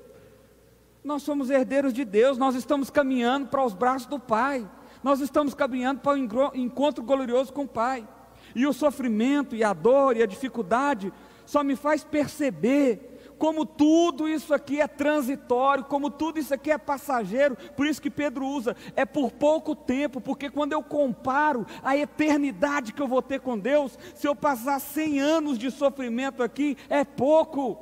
[1.04, 4.68] Nós somos herdeiros de Deus, nós estamos caminhando para os braços do Pai.
[5.02, 8.06] Nós estamos caminhando para o encontro glorioso com o Pai.
[8.54, 11.12] E o sofrimento e a dor e a dificuldade
[11.44, 16.78] só me faz perceber como tudo isso aqui é transitório, como tudo isso aqui é
[16.78, 21.96] passageiro, por isso que Pedro usa, é por pouco tempo, porque quando eu comparo a
[21.96, 26.76] eternidade que eu vou ter com Deus, se eu passar 100 anos de sofrimento aqui,
[26.88, 27.78] é pouco,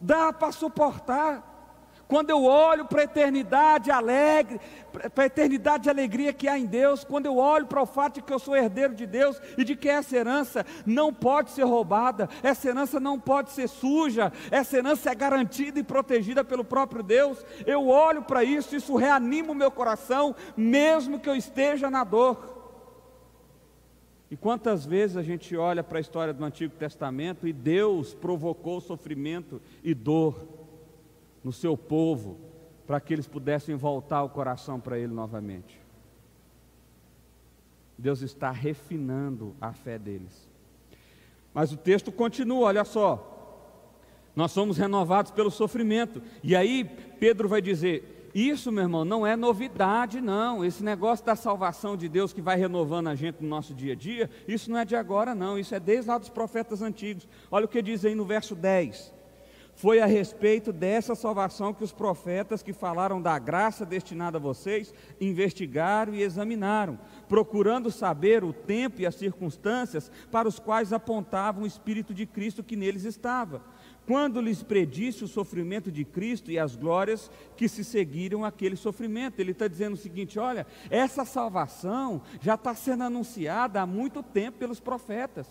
[0.00, 1.49] dá para suportar.
[2.10, 4.60] Quando eu olho para a eternidade alegre,
[5.14, 8.14] para a eternidade de alegria que há em Deus, quando eu olho para o fato
[8.14, 11.62] de que eu sou herdeiro de Deus e de que essa herança não pode ser
[11.62, 17.00] roubada, essa herança não pode ser suja, essa herança é garantida e protegida pelo próprio
[17.00, 22.02] Deus, eu olho para isso, isso reanima o meu coração, mesmo que eu esteja na
[22.02, 22.58] dor.
[24.28, 28.80] E quantas vezes a gente olha para a história do Antigo Testamento e Deus provocou
[28.80, 30.59] sofrimento e dor
[31.42, 32.38] no seu povo,
[32.86, 35.80] para que eles pudessem voltar o coração para Ele novamente.
[37.96, 40.48] Deus está refinando a fé deles.
[41.52, 43.26] Mas o texto continua, olha só.
[44.34, 46.22] Nós somos renovados pelo sofrimento.
[46.42, 46.84] E aí
[47.18, 50.64] Pedro vai dizer: Isso, meu irmão, não é novidade, não.
[50.64, 53.96] Esse negócio da salvação de Deus que vai renovando a gente no nosso dia a
[53.96, 55.58] dia, isso não é de agora, não.
[55.58, 57.28] Isso é desde lá dos profetas antigos.
[57.50, 59.19] Olha o que diz aí no verso 10.
[59.80, 64.92] Foi a respeito dessa salvação que os profetas que falaram da graça destinada a vocês
[65.18, 71.66] investigaram e examinaram, procurando saber o tempo e as circunstâncias para os quais apontavam o
[71.66, 73.62] Espírito de Cristo que neles estava
[74.06, 79.38] quando lhes predisse o sofrimento de Cristo e as glórias que se seguiram aquele sofrimento.
[79.38, 84.58] Ele está dizendo o seguinte: olha, essa salvação já está sendo anunciada há muito tempo
[84.58, 85.46] pelos profetas.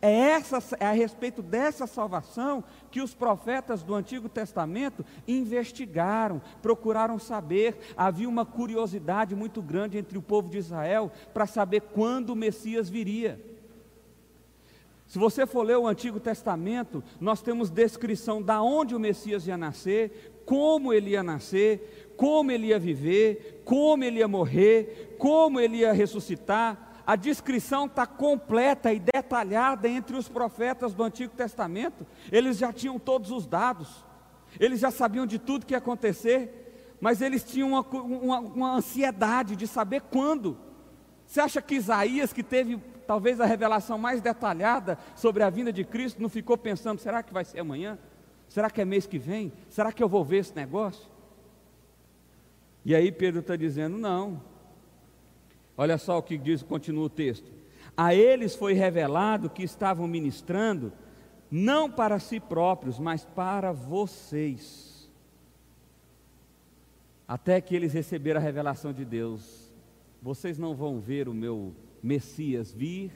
[0.00, 7.18] É, essa, é a respeito dessa salvação que os profetas do Antigo Testamento investigaram, procuraram
[7.18, 7.76] saber.
[7.96, 12.88] Havia uma curiosidade muito grande entre o povo de Israel para saber quando o Messias
[12.88, 13.40] viria.
[15.06, 19.56] Se você for ler o Antigo Testamento, nós temos descrição da onde o Messias ia
[19.56, 25.78] nascer, como ele ia nascer, como ele ia viver, como ele ia morrer, como ele
[25.78, 32.06] ia ressuscitar a descrição está completa e detalhada entre os profetas do Antigo Testamento.
[32.32, 34.04] Eles já tinham todos os dados,
[34.58, 39.54] eles já sabiam de tudo que ia acontecer, mas eles tinham uma, uma, uma ansiedade
[39.56, 40.56] de saber quando.
[41.26, 45.84] Você acha que Isaías, que teve talvez a revelação mais detalhada sobre a vinda de
[45.84, 47.98] Cristo, não ficou pensando: será que vai ser amanhã?
[48.48, 49.52] Será que é mês que vem?
[49.68, 51.06] Será que eu vou ver esse negócio?
[52.84, 54.40] E aí Pedro está dizendo: não,
[55.76, 57.50] Olha só o que diz, continua o texto.
[57.96, 60.92] A eles foi revelado que estavam ministrando
[61.50, 65.08] não para si próprios, mas para vocês.
[67.26, 69.72] Até que eles receberam a revelação de Deus.
[70.20, 73.10] Vocês não vão ver o meu Messias vir,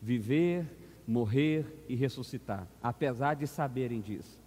[0.00, 0.64] viver,
[1.06, 4.40] morrer e ressuscitar, apesar de saberem disso.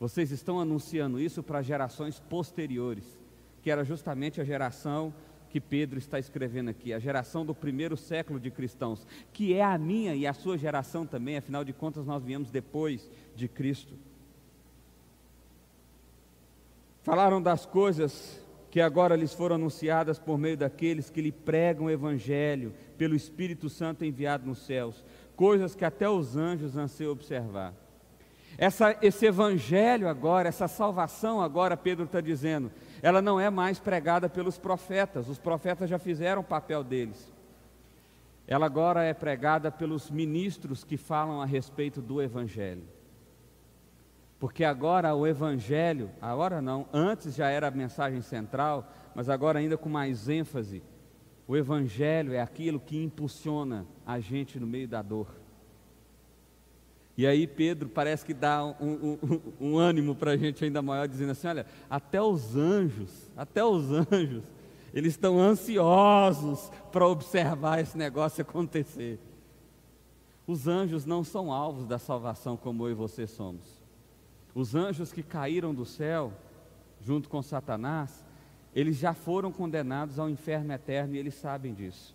[0.00, 3.04] Vocês estão anunciando isso para gerações posteriores,
[3.62, 5.14] que era justamente a geração
[5.54, 9.78] que Pedro está escrevendo aqui, a geração do primeiro século de cristãos, que é a
[9.78, 13.94] minha e a sua geração também, afinal de contas nós viemos depois de Cristo.
[17.04, 21.90] Falaram das coisas que agora lhes foram anunciadas por meio daqueles que lhe pregam o
[21.90, 25.04] Evangelho, pelo Espírito Santo enviado nos céus,
[25.36, 27.72] coisas que até os anjos anseiam observar.
[28.58, 32.72] Essa, esse Evangelho agora, essa salvação agora, Pedro está dizendo,
[33.04, 37.30] ela não é mais pregada pelos profetas, os profetas já fizeram o papel deles.
[38.46, 42.84] Ela agora é pregada pelos ministros que falam a respeito do Evangelho.
[44.40, 49.76] Porque agora o Evangelho, agora não, antes já era a mensagem central, mas agora ainda
[49.76, 50.82] com mais ênfase,
[51.46, 55.43] o Evangelho é aquilo que impulsiona a gente no meio da dor.
[57.16, 61.06] E aí Pedro parece que dá um, um, um ânimo para a gente ainda maior,
[61.06, 64.44] dizendo assim: olha, até os anjos, até os anjos,
[64.92, 69.18] eles estão ansiosos para observar esse negócio acontecer.
[70.46, 73.64] Os anjos não são alvos da salvação como eu e você somos.
[74.54, 76.32] Os anjos que caíram do céu,
[77.00, 78.24] junto com Satanás,
[78.74, 82.14] eles já foram condenados ao inferno eterno e eles sabem disso.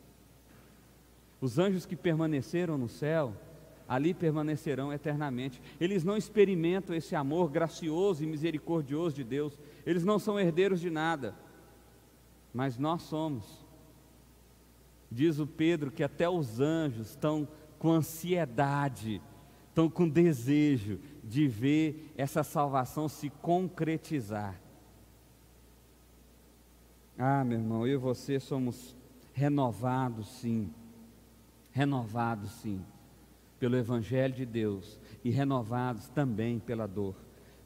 [1.42, 3.34] Os anjos que permaneceram no céu,
[3.89, 5.60] ali permanecerão eternamente.
[5.82, 10.91] Eles não experimentam esse amor gracioso e misericordioso de Deus, eles não são herdeiros de
[10.91, 11.34] nada,
[12.54, 13.65] mas nós somos.
[15.12, 17.47] Diz o Pedro que até os anjos estão
[17.80, 19.19] com ansiedade,
[19.69, 24.62] estão com desejo de ver essa salvação se concretizar.
[27.17, 28.95] Ah, meu irmão, eu e você somos
[29.34, 30.71] renovados, sim.
[31.71, 32.84] Renovados, sim,
[33.60, 37.15] pelo Evangelho de Deus e renovados também pela dor.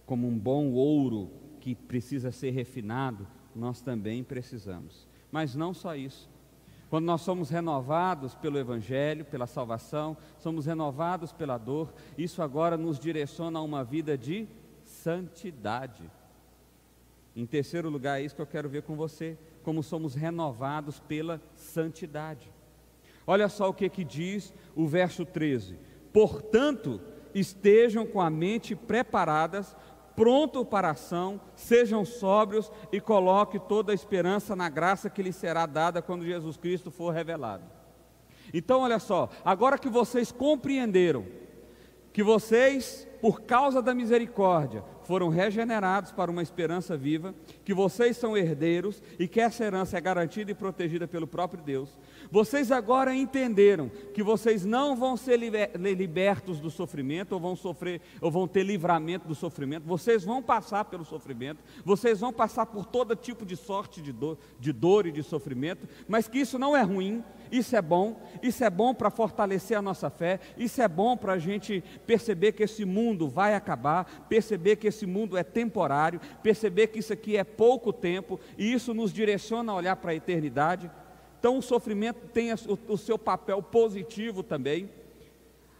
[0.05, 5.07] Como um bom ouro que precisa ser refinado, nós também precisamos.
[5.31, 6.29] Mas não só isso.
[6.89, 12.99] Quando nós somos renovados pelo Evangelho, pela salvação, somos renovados pela dor, isso agora nos
[12.99, 14.47] direciona a uma vida de
[14.83, 16.03] santidade.
[17.35, 21.41] Em terceiro lugar, é isso que eu quero ver com você, como somos renovados pela
[21.55, 22.52] santidade.
[23.25, 25.79] Olha só o que, que diz o verso 13:
[26.11, 27.01] Portanto,
[27.33, 29.75] estejam com a mente preparadas,
[30.15, 35.35] pronto para a ação, sejam sóbrios e coloque toda a esperança na graça que lhes
[35.35, 37.63] será dada quando Jesus Cristo for revelado.
[38.53, 41.25] Então, olha só, agora que vocês compreenderam
[42.13, 48.37] que vocês, por causa da misericórdia, foram regenerados para uma esperança viva, que vocês são
[48.37, 51.97] herdeiros e que essa herança é garantida e protegida pelo próprio Deus.
[52.31, 58.31] Vocês agora entenderam que vocês não vão ser libertos do sofrimento ou vão sofrer ou
[58.31, 59.85] vão ter livramento do sofrimento.
[59.85, 64.37] Vocês vão passar pelo sofrimento, vocês vão passar por todo tipo de sorte de dor,
[64.59, 68.63] de dor e de sofrimento, mas que isso não é ruim, isso é bom, isso
[68.63, 72.63] é bom para fortalecer a nossa fé, isso é bom para a gente perceber que
[72.63, 77.43] esse mundo vai acabar, perceber que esse mundo é temporário, perceber que isso aqui é
[77.43, 80.89] pouco tempo e isso nos direciona a olhar para a eternidade.
[81.39, 84.89] Então o sofrimento tem o, seu papel positivo também.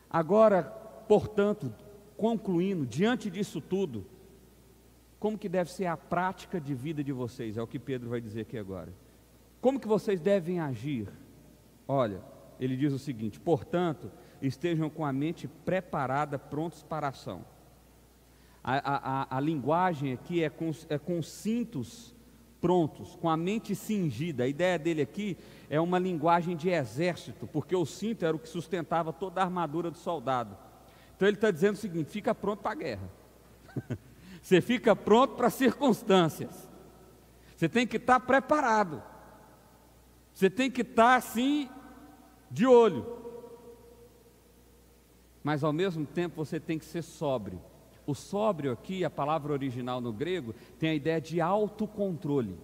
[0.10, 0.64] Agora,
[1.08, 1.74] portanto,
[2.18, 4.06] concluindo, diante disso tudo,
[5.20, 7.56] como que deve ser a prática de vida de vocês?
[7.56, 8.94] É o que Pedro vai dizer aqui agora.
[9.62, 11.08] Como que vocês devem agir?
[11.88, 12.22] Olha,
[12.60, 17.46] ele diz o seguinte: portanto, estejam com a mente preparada, prontos para a ação.
[18.64, 22.16] A, a, a, linguagem aqui é com, é com cintos
[22.62, 24.46] prontos, com a mente cingida.
[24.46, 25.38] A ideia dele aqui
[25.70, 29.92] é uma linguagem de exército, porque o cinto era o que sustentava toda a armadura
[29.92, 30.58] do soldado.
[31.16, 33.10] Então ele está dizendo o seguinte: fica pronto para a guerra.
[34.42, 36.70] Você fica pronto para as circunstâncias.
[37.56, 39.04] Você tem que estar tá preparado.
[40.34, 41.70] Você tem que estar tá, assim,
[42.50, 43.06] de olho.
[45.44, 47.62] Mas ao mesmo tempo você tem que ser sóbrio.
[48.06, 52.58] O sóbrio aqui, a palavra original no grego, tem a ideia de autocontrole.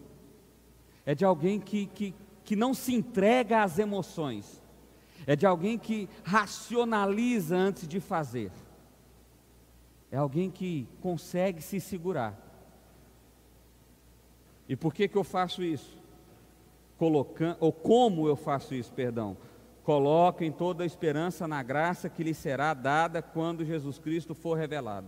[1.06, 4.62] É de alguém que, que, que não se entrega às emoções.
[5.26, 8.52] É de alguém que racionaliza antes de fazer.
[10.12, 12.38] É alguém que consegue se segurar.
[14.68, 15.98] E por que, que eu faço isso?
[16.98, 19.38] Colocando, ou como eu faço isso, perdão?
[19.84, 25.08] Coloquem toda a esperança na graça que lhe será dada quando Jesus Cristo for revelado.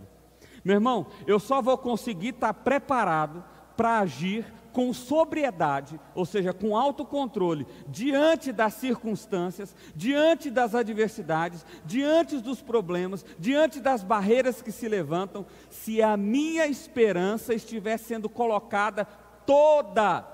[0.64, 3.44] Meu irmão, eu só vou conseguir estar preparado
[3.76, 12.38] para agir com sobriedade, ou seja, com autocontrole, diante das circunstâncias, diante das adversidades, diante
[12.38, 19.04] dos problemas, diante das barreiras que se levantam, se a minha esperança estiver sendo colocada
[19.44, 20.26] toda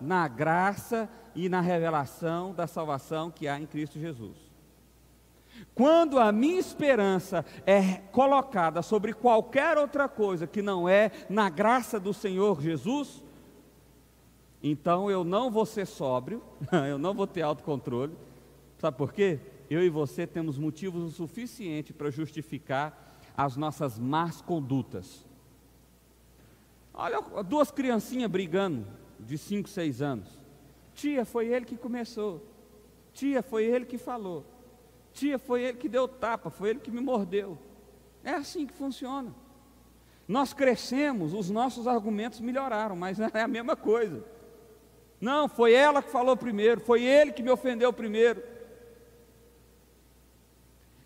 [0.00, 4.43] na graça e na revelação da salvação que há em Cristo Jesus.
[5.74, 11.98] Quando a minha esperança é colocada sobre qualquer outra coisa que não é na graça
[11.98, 13.24] do Senhor Jesus,
[14.62, 16.42] então eu não vou ser sóbrio,
[16.88, 18.16] eu não vou ter autocontrole.
[18.78, 19.40] Sabe por quê?
[19.68, 25.26] Eu e você temos motivos o suficiente para justificar as nossas más condutas.
[26.92, 28.86] Olha, duas criancinhas brigando,
[29.18, 30.28] de 5, 6 anos.
[30.94, 32.46] Tia, foi ele que começou.
[33.12, 34.44] Tia, foi ele que falou.
[35.14, 37.56] Tia, foi ele que deu tapa, foi ele que me mordeu.
[38.24, 39.32] É assim que funciona.
[40.26, 44.24] Nós crescemos, os nossos argumentos melhoraram, mas é a mesma coisa.
[45.20, 48.42] Não, foi ela que falou primeiro, foi ele que me ofendeu primeiro.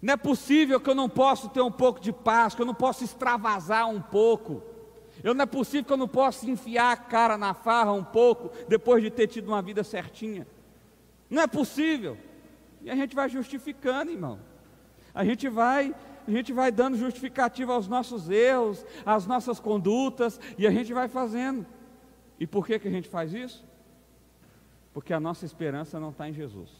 [0.00, 2.74] Não é possível que eu não possa ter um pouco de paz, que eu não
[2.74, 4.62] possa extravasar um pouco.
[5.22, 8.50] Eu não é possível que eu não possa enfiar a cara na farra um pouco
[8.68, 10.46] depois de ter tido uma vida certinha.
[11.28, 12.16] Não é possível.
[12.82, 14.38] E a gente vai justificando, irmão.
[15.14, 15.94] A gente vai,
[16.26, 21.08] a gente vai dando justificativa aos nossos erros, às nossas condutas, e a gente vai
[21.08, 21.66] fazendo.
[22.38, 23.64] E por que, que a gente faz isso?
[24.92, 26.70] Porque a nossa esperança não está em Jesus.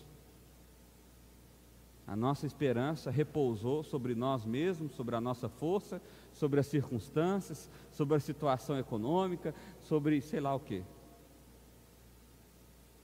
[2.06, 6.00] A nossa esperança repousou sobre nós mesmos, sobre a nossa força,
[6.32, 10.82] sobre as circunstâncias, sobre a situação econômica, sobre sei lá o que.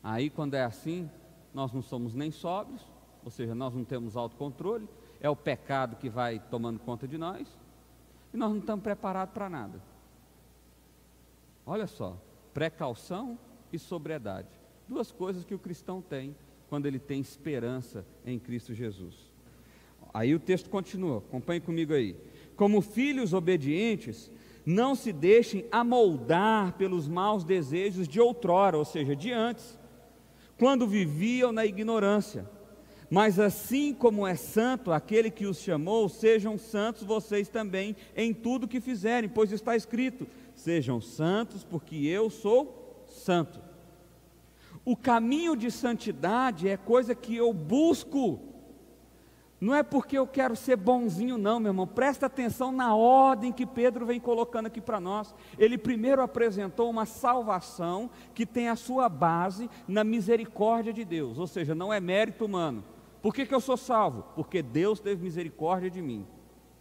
[0.02, 1.10] Aí, quando é assim,
[1.54, 2.82] nós não somos nem sóbrios,
[3.24, 4.88] ou seja, nós não temos autocontrole,
[5.20, 7.48] é o pecado que vai tomando conta de nós.
[8.32, 9.80] e nós não estamos preparados para nada.
[11.64, 12.16] Olha só,
[12.52, 13.38] precaução
[13.72, 14.48] e sobriedade.
[14.88, 16.34] Duas coisas que o cristão tem
[16.68, 19.14] quando ele tem esperança em Cristo Jesus.
[20.12, 22.16] Aí o texto continua, acompanhe comigo aí.
[22.56, 24.30] Como filhos obedientes,
[24.66, 29.78] não se deixem amoldar pelos maus desejos de outrora, ou seja, de antes,
[30.58, 32.48] quando viviam na ignorância.
[33.10, 38.68] Mas assim como é santo aquele que os chamou, sejam santos vocês também em tudo
[38.68, 43.60] que fizerem, pois está escrito: sejam santos, porque eu sou santo.
[44.84, 48.53] O caminho de santidade é coisa que eu busco
[49.60, 51.86] não é porque eu quero ser bonzinho, não, meu irmão.
[51.86, 55.34] Presta atenção na ordem que Pedro vem colocando aqui para nós.
[55.58, 61.46] Ele primeiro apresentou uma salvação que tem a sua base na misericórdia de Deus, ou
[61.46, 62.84] seja, não é mérito humano.
[63.22, 64.24] Por que, que eu sou salvo?
[64.34, 66.26] Porque Deus teve misericórdia de mim.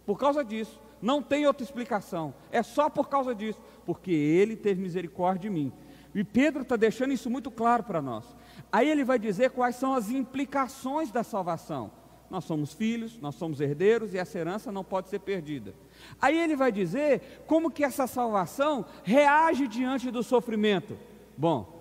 [0.04, 2.34] Por causa disso, não tem outra explicação.
[2.52, 5.72] É só por causa disso, porque Ele teve misericórdia de mim.
[6.14, 8.36] E Pedro está deixando isso muito claro para nós.
[8.70, 11.90] Aí ele vai dizer quais são as implicações da salvação
[12.34, 15.72] nós somos filhos, nós somos herdeiros e essa herança não pode ser perdida.
[16.20, 20.96] Aí ele vai dizer como que essa salvação reage diante do sofrimento.
[21.36, 21.80] Bom,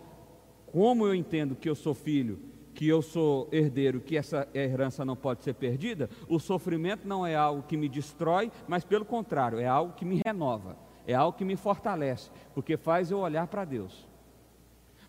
[0.71, 2.39] como eu entendo que eu sou filho,
[2.75, 7.35] que eu sou herdeiro, que essa herança não pode ser perdida, o sofrimento não é
[7.35, 10.77] algo que me destrói, mas pelo contrário, é algo que me renova,
[11.07, 14.07] é algo que me fortalece, porque faz eu olhar para Deus.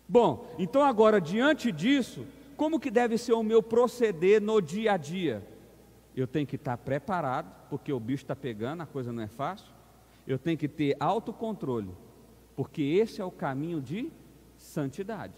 [0.09, 2.25] Bom, então agora diante disso,
[2.55, 5.45] como que deve ser o meu proceder no dia a dia?
[6.15, 9.73] Eu tenho que estar preparado, porque o bicho está pegando, a coisa não é fácil.
[10.25, 11.91] Eu tenho que ter autocontrole,
[12.55, 14.11] porque esse é o caminho de
[14.57, 15.35] santidade.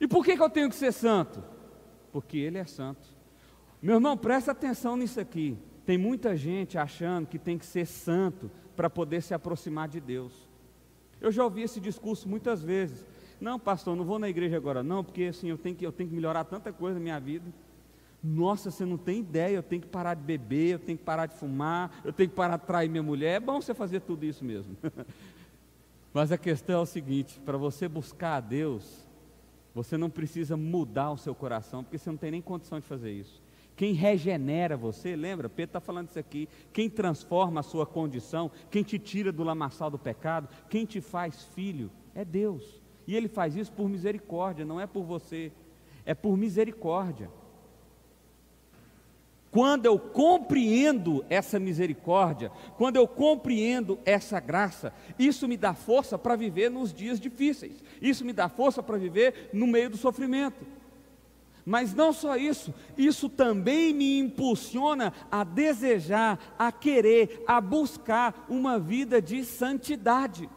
[0.00, 1.42] E por que, que eu tenho que ser santo?
[2.12, 3.14] Porque Ele é santo.
[3.80, 5.56] Meu irmão, presta atenção nisso aqui.
[5.84, 10.48] Tem muita gente achando que tem que ser santo para poder se aproximar de Deus.
[11.20, 13.04] Eu já ouvi esse discurso muitas vezes.
[13.40, 16.08] Não, pastor, não vou na igreja agora, não, porque assim eu tenho que, eu tenho
[16.08, 17.52] que melhorar tanta coisa na minha vida.
[18.22, 21.26] Nossa, você não tem ideia, eu tenho que parar de beber, eu tenho que parar
[21.26, 23.36] de fumar, eu tenho que parar de trair minha mulher.
[23.36, 24.76] É bom você fazer tudo isso mesmo.
[26.12, 29.06] Mas a questão é o seguinte: para você buscar a Deus,
[29.74, 33.12] você não precisa mudar o seu coração, porque você não tem nem condição de fazer
[33.12, 33.42] isso.
[33.76, 35.50] Quem regenera você, lembra?
[35.50, 36.48] Pedro está falando isso aqui.
[36.72, 41.44] Quem transforma a sua condição, quem te tira do lamaçal do pecado, quem te faz
[41.54, 42.80] filho, é Deus.
[43.06, 45.52] E ele faz isso por misericórdia, não é por você,
[46.04, 47.30] é por misericórdia.
[49.50, 56.36] Quando eu compreendo essa misericórdia, quando eu compreendo essa graça, isso me dá força para
[56.36, 60.66] viver nos dias difíceis, isso me dá força para viver no meio do sofrimento.
[61.64, 68.78] Mas não só isso, isso também me impulsiona a desejar, a querer, a buscar uma
[68.78, 70.48] vida de santidade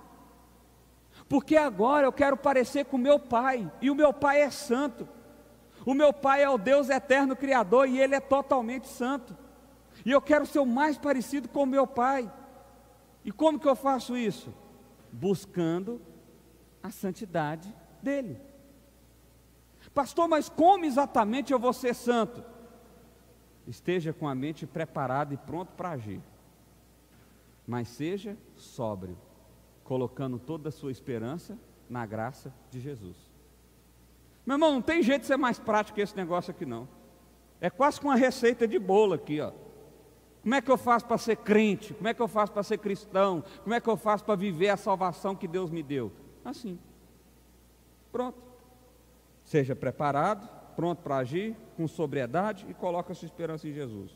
[1.30, 5.07] porque agora eu quero parecer com meu pai, e o meu pai é santo.
[5.86, 9.38] O meu pai é o Deus eterno criador e ele é totalmente santo.
[10.03, 12.30] E eu quero ser o mais parecido com o meu pai.
[13.23, 14.51] E como que eu faço isso?
[15.11, 16.01] Buscando
[16.82, 18.41] a santidade dele.
[19.93, 22.43] Pastor, mas como exatamente eu vou ser santo?
[23.67, 26.21] Esteja com a mente preparada e pronto para agir.
[27.67, 29.15] Mas seja sóbrio
[29.89, 31.57] colocando toda a sua esperança
[31.89, 33.17] na graça de Jesus.
[34.45, 36.87] Meu irmão, não tem jeito de ser mais prático que esse negócio aqui não.
[37.59, 39.51] É quase com uma receita de bolo aqui, ó.
[40.43, 41.95] Como é que eu faço para ser crente?
[41.95, 43.43] Como é que eu faço para ser cristão?
[43.63, 46.11] Como é que eu faço para viver a salvação que Deus me deu?
[46.45, 46.77] Assim.
[48.11, 48.37] Pronto.
[49.43, 54.15] Seja preparado, pronto para agir, com sobriedade e coloque a sua esperança em Jesus.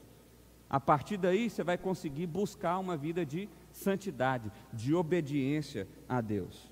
[0.70, 6.72] A partir daí você vai conseguir buscar uma vida de santidade, de obediência a Deus.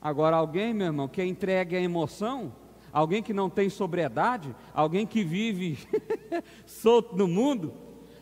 [0.00, 2.54] Agora, alguém, meu irmão, que é entregue à emoção,
[2.92, 5.78] alguém que não tem sobriedade, alguém que vive
[6.64, 7.74] solto no mundo,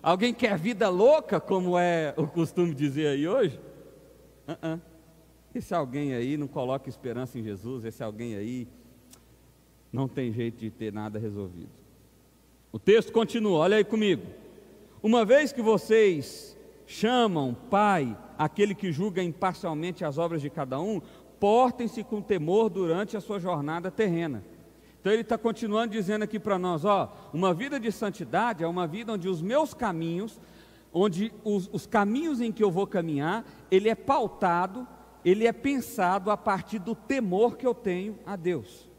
[0.02, 3.60] alguém que é vida louca, como é o costume dizer aí hoje,
[4.48, 4.80] uh -uh.
[5.54, 8.66] esse alguém aí não coloca esperança em Jesus, esse alguém aí
[9.92, 11.70] não tem jeito de ter nada resolvido.
[12.72, 14.22] O texto continua, olha aí comigo.
[15.02, 16.56] Uma vez que vocês
[16.90, 21.00] chamam Pai aquele que julga imparcialmente as obras de cada um,
[21.38, 24.42] portem-se com temor durante a sua jornada terrena.
[25.00, 28.88] Então ele está continuando dizendo aqui para nós: ó, uma vida de santidade é uma
[28.88, 30.40] vida onde os meus caminhos,
[30.92, 34.86] onde os, os caminhos em que eu vou caminhar, ele é pautado,
[35.24, 38.90] ele é pensado a partir do temor que eu tenho a Deus.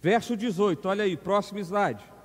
[0.00, 2.17] Verso 18, olha aí, próximo slide.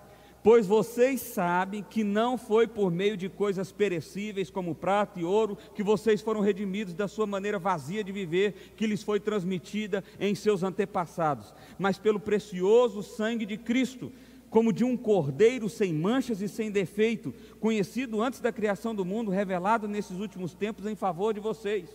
[0.44, 5.58] Pois vocês sabem que não foi por meio de coisas perecíveis como prata e ouro
[5.74, 10.36] que vocês foram redimidos da sua maneira vazia de viver que lhes foi transmitida em
[10.36, 14.12] seus antepassados, mas pelo precioso sangue de Cristo,
[14.50, 19.32] como de um cordeiro sem manchas e sem defeito, conhecido antes da criação do mundo,
[19.32, 21.90] revelado nesses últimos tempos em favor de vocês.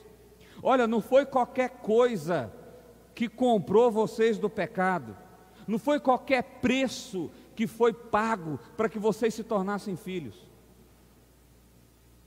[0.63, 2.51] Olha, não foi qualquer coisa
[3.15, 5.15] que comprou vocês do pecado,
[5.67, 10.49] não foi qualquer preço que foi pago para que vocês se tornassem filhos.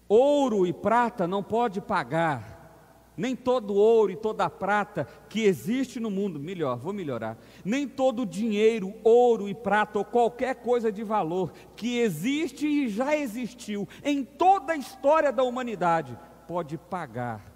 [0.06, 6.12] Ouro e prata não pode pagar, nem todo ouro e toda prata que existe no
[6.12, 11.54] mundo, melhor, vou melhorar, nem todo dinheiro, ouro e prata ou qualquer coisa de valor
[11.78, 17.50] que existe e já existiu em toda a história da humanidade pode pagar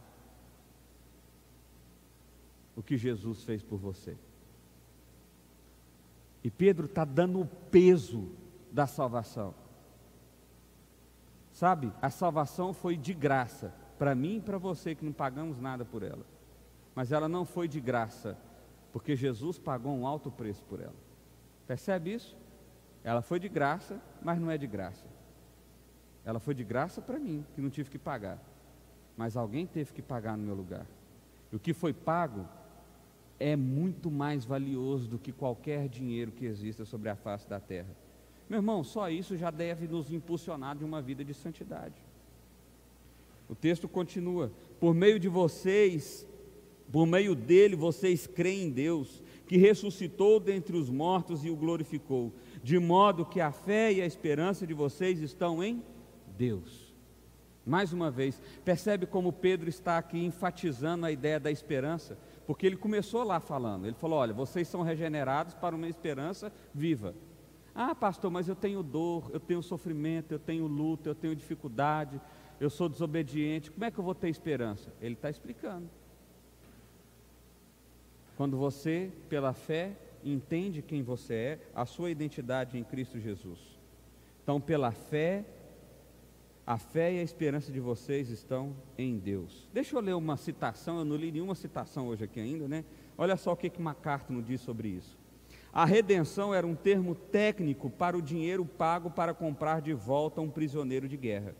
[2.73, 4.15] o que Jesus fez por você.
[6.45, 8.29] E Pedro está dando o peso
[8.71, 9.55] da salvação.
[11.51, 15.83] Sabe, a salvação foi de graça, para mim e para você que não pagamos nada
[15.83, 16.23] por ela.
[16.93, 18.37] Mas ela não foi de graça,
[18.93, 20.93] porque Jesus pagou um alto preço por ela.
[21.65, 22.37] Percebe isso?
[23.03, 25.07] Ela foi de graça, mas não é de graça.
[26.23, 28.37] Ela foi de graça para mim, que não tive que pagar.
[29.17, 30.85] Mas alguém teve que pagar no meu lugar.
[31.51, 32.47] E o que foi pago
[33.39, 37.95] é muito mais valioso do que qualquer dinheiro que exista sobre a face da terra.
[38.49, 41.95] Meu irmão, só isso já deve nos impulsionar de uma vida de santidade.
[43.49, 46.27] O texto continua: por meio de vocês,
[46.91, 52.33] por meio dele vocês creem em Deus, que ressuscitou dentre os mortos e o glorificou,
[52.63, 55.83] de modo que a fé e a esperança de vocês estão em
[56.38, 56.86] Deus.
[57.65, 62.17] Mais uma vez, percebe como Pedro está aqui enfatizando a ideia da esperança?
[62.45, 67.15] Porque ele começou lá falando, ele falou: olha, vocês são regenerados para uma esperança viva.
[67.73, 72.21] Ah, pastor, mas eu tenho dor, eu tenho sofrimento, eu tenho luta, eu tenho dificuldade,
[72.59, 74.93] eu sou desobediente, como é que eu vou ter esperança?
[75.01, 75.89] Ele está explicando.
[78.37, 83.59] Quando você, pela fé, entende quem você é, a sua identidade em Cristo Jesus.
[84.43, 85.45] Então, pela fé,
[86.66, 89.70] a fé e a esperança de vocês estão em Deus.
[89.72, 92.84] Deixa eu ler uma citação, eu não li nenhuma citação hoje aqui ainda, né?
[93.18, 95.18] Olha só o que, que MacArthur diz sobre isso.
[95.72, 100.49] A redenção era um termo técnico para o dinheiro pago para comprar de volta um
[100.49, 101.55] prisioneiro de guerra.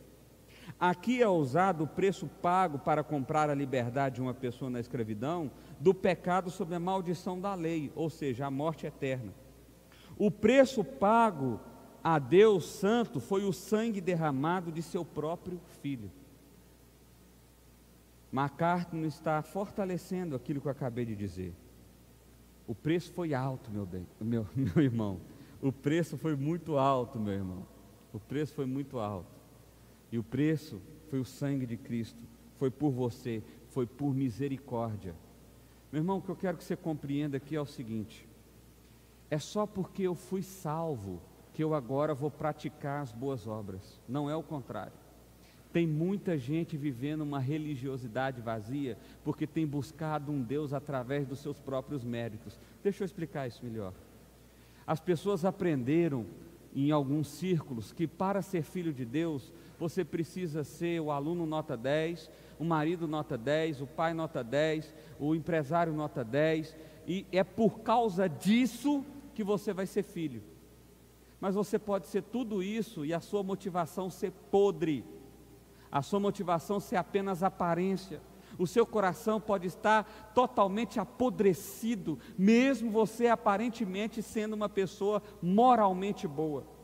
[0.80, 5.52] Aqui é usado o preço pago para comprar a liberdade de uma pessoa na escravidão
[5.80, 9.34] do pecado sob a maldição da lei, ou seja, a morte eterna.
[10.18, 11.60] O preço pago
[12.06, 16.12] a Deus Santo foi o sangue derramado de seu próprio filho.
[18.32, 21.52] MacArthur está fortalecendo aquilo que eu acabei de dizer.
[22.68, 25.20] O preço foi alto, meu, bem, meu, meu irmão.
[25.60, 27.66] O preço foi muito alto, meu irmão.
[28.14, 29.36] O preço foi muito alto.
[30.12, 30.80] E o preço
[31.10, 32.22] foi o sangue de Cristo.
[32.60, 35.16] Foi por você, foi por misericórdia.
[35.92, 38.28] Meu irmão, o que eu quero que você compreenda aqui é o seguinte:
[39.28, 41.20] é só porque eu fui salvo
[41.56, 43.98] que eu agora vou praticar as boas obras.
[44.10, 44.92] Não é o contrário.
[45.72, 51.58] Tem muita gente vivendo uma religiosidade vazia porque tem buscado um Deus através dos seus
[51.58, 52.60] próprios méritos.
[52.84, 53.94] Deixa eu explicar isso melhor.
[54.86, 56.26] As pessoas aprenderam
[56.76, 61.78] em alguns círculos que para ser filho de Deus, você precisa ser o aluno nota
[61.78, 62.30] 10,
[62.60, 66.76] o marido nota 10, o pai nota 10, o empresário nota 10,
[67.08, 70.44] e é por causa disso que você vai ser filho
[71.40, 75.06] mas você pode ser tudo isso e a sua motivação ser podre,
[75.92, 78.22] a sua motivação ser apenas aparência.
[78.58, 86.75] O seu coração pode estar totalmente apodrecido, mesmo você aparentemente sendo uma pessoa moralmente boa.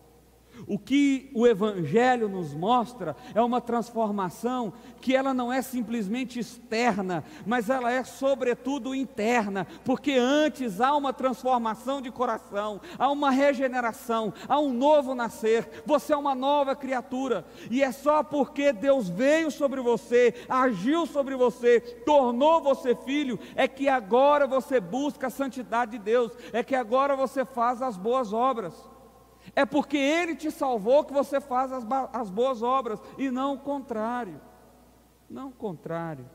[0.68, 7.24] O que o Evangelho nos mostra é uma transformação que ela não é simplesmente externa,
[7.46, 14.34] mas ela é sobretudo interna, porque antes há uma transformação de coração, há uma regeneração,
[14.48, 19.50] há um novo nascer, você é uma nova criatura, e é só porque Deus veio
[19.50, 25.92] sobre você, agiu sobre você, tornou você filho, é que agora você busca a santidade
[25.92, 28.74] de Deus, é que agora você faz as boas obras.
[29.56, 33.60] É porque Ele te salvou que você faz as, as boas obras, e não o
[33.60, 34.40] contrário.
[35.30, 36.26] Não o contrário.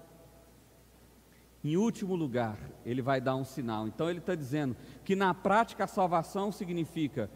[1.62, 3.88] Em último lugar, ele vai dar um sinal.
[3.88, 7.28] Então, ele está dizendo que na prática a salvação significa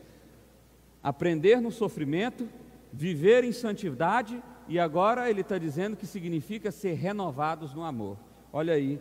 [1.03, 2.49] aprender no sofrimento,
[2.93, 8.18] viver em santidade, e agora ele está dizendo que significa ser renovados no amor.
[8.53, 9.01] Olha aí,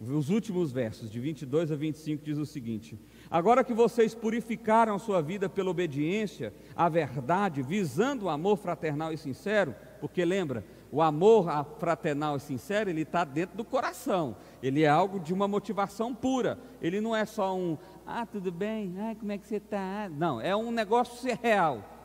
[0.00, 2.98] os últimos versos, de 22 a 25, diz o seguinte:
[3.30, 9.18] Agora que vocês purificaram sua vida pela obediência à verdade, visando o amor fraternal e
[9.18, 11.46] sincero, porque lembra, o amor
[11.78, 16.58] fraternal e sincero, ele está dentro do coração, ele é algo de uma motivação pura,
[16.80, 20.08] ele não é só um, ah, tudo bem, ah, como é que você está?
[20.08, 21.95] Não, é um negócio real.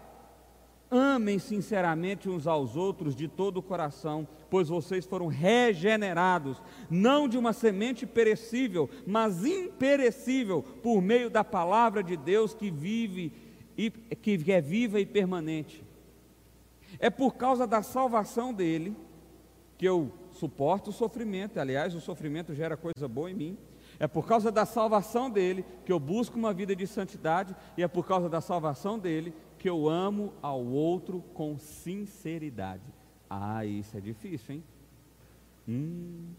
[0.94, 7.38] Amem sinceramente uns aos outros de todo o coração, pois vocês foram regenerados, não de
[7.38, 13.32] uma semente perecível, mas imperecível, por meio da palavra de Deus que vive
[13.78, 15.82] e que é viva e permanente.
[17.00, 18.94] É por causa da salvação dele
[19.78, 21.58] que eu suporto o sofrimento.
[21.58, 23.58] Aliás, o sofrimento gera coisa boa em mim.
[23.98, 27.88] É por causa da salvação dele que eu busco uma vida de santidade e é
[27.88, 32.82] por causa da salvação dele que eu amo ao outro com sinceridade.
[33.30, 34.64] Ah, isso é difícil, hein?
[35.70, 36.30] Hum,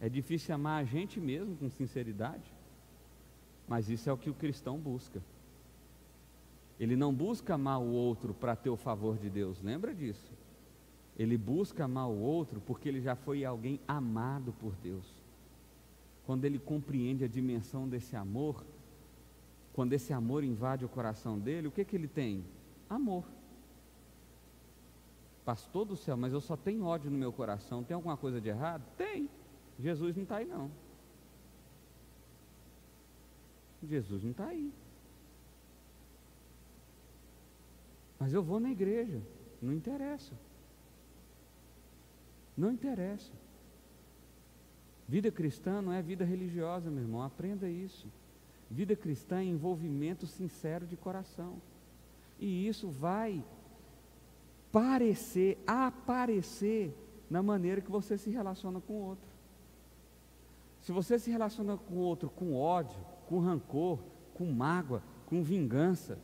[0.00, 2.54] é difícil amar a gente mesmo com sinceridade,
[3.66, 5.20] mas isso é o que o cristão busca.
[6.78, 10.30] Ele não busca amar o outro para ter o favor de Deus, lembra disso?
[11.18, 15.12] Ele busca amar o outro porque ele já foi alguém amado por Deus.
[16.24, 18.64] Quando ele compreende a dimensão desse amor,
[19.72, 22.44] quando esse amor invade o coração dele, o que, que ele tem?
[22.88, 23.24] Amor.
[25.44, 27.82] Pastor do céu, mas eu só tenho ódio no meu coração.
[27.82, 28.84] Tem alguma coisa de errado?
[28.96, 29.28] Tem.
[29.78, 30.70] Jesus não está aí, não.
[33.82, 34.72] Jesus não está aí.
[38.20, 39.20] Mas eu vou na igreja.
[39.60, 40.32] Não interessa.
[42.56, 43.32] Não interessa.
[45.08, 47.22] Vida cristã não é vida religiosa, meu irmão.
[47.22, 48.06] Aprenda isso.
[48.72, 51.60] Vida cristã é envolvimento sincero de coração.
[52.40, 53.44] E isso vai
[54.72, 56.96] parecer, aparecer
[57.28, 59.28] na maneira que você se relaciona com o outro.
[60.80, 62.98] Se você se relaciona com o outro com ódio,
[63.28, 63.98] com rancor,
[64.32, 66.18] com mágoa, com vingança,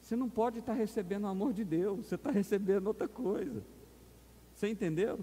[0.00, 3.62] você não pode estar recebendo o amor de Deus, você está recebendo outra coisa.
[4.52, 5.20] Você entendeu?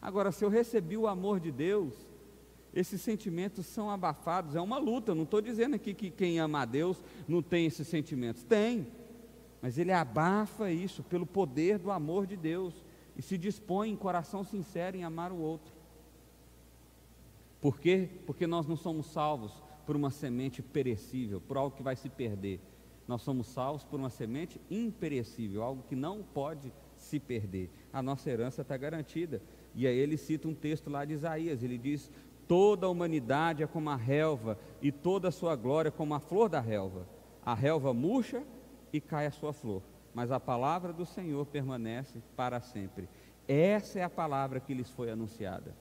[0.00, 2.07] Agora, se eu recebi o amor de Deus,
[2.78, 5.14] esses sentimentos são abafados, é uma luta.
[5.14, 8.44] Não estou dizendo aqui que quem ama a Deus não tem esses sentimentos.
[8.44, 8.86] Tem,
[9.60, 12.84] mas ele abafa isso pelo poder do amor de Deus
[13.16, 15.72] e se dispõe em coração sincero em amar o outro.
[17.60, 18.08] Por quê?
[18.24, 19.52] Porque nós não somos salvos
[19.84, 22.60] por uma semente perecível, por algo que vai se perder.
[23.08, 27.70] Nós somos salvos por uma semente imperecível, algo que não pode se perder.
[27.92, 29.42] A nossa herança está garantida.
[29.74, 32.10] E aí ele cita um texto lá de Isaías, ele diz:
[32.48, 36.48] Toda a humanidade é como a relva, e toda a sua glória como a flor
[36.48, 37.06] da relva.
[37.44, 38.42] A relva murcha
[38.92, 39.82] e cai a sua flor,
[40.14, 43.08] mas a palavra do Senhor permanece para sempre.
[43.46, 45.74] Essa é a palavra que lhes foi anunciada.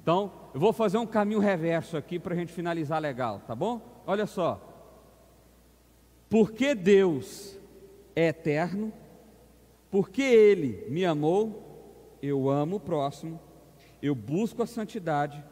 [0.00, 3.80] Então, eu vou fazer um caminho reverso aqui para a gente finalizar legal, tá bom?
[4.06, 4.60] Olha só.
[6.28, 7.58] Porque Deus
[8.14, 8.92] é eterno,
[9.90, 13.40] porque Ele me amou, eu amo o próximo,
[14.02, 15.42] eu busco a santidade,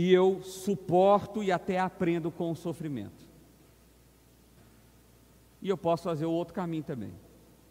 [0.00, 3.28] e eu suporto e até aprendo com o sofrimento.
[5.60, 7.12] E eu posso fazer o outro caminho também,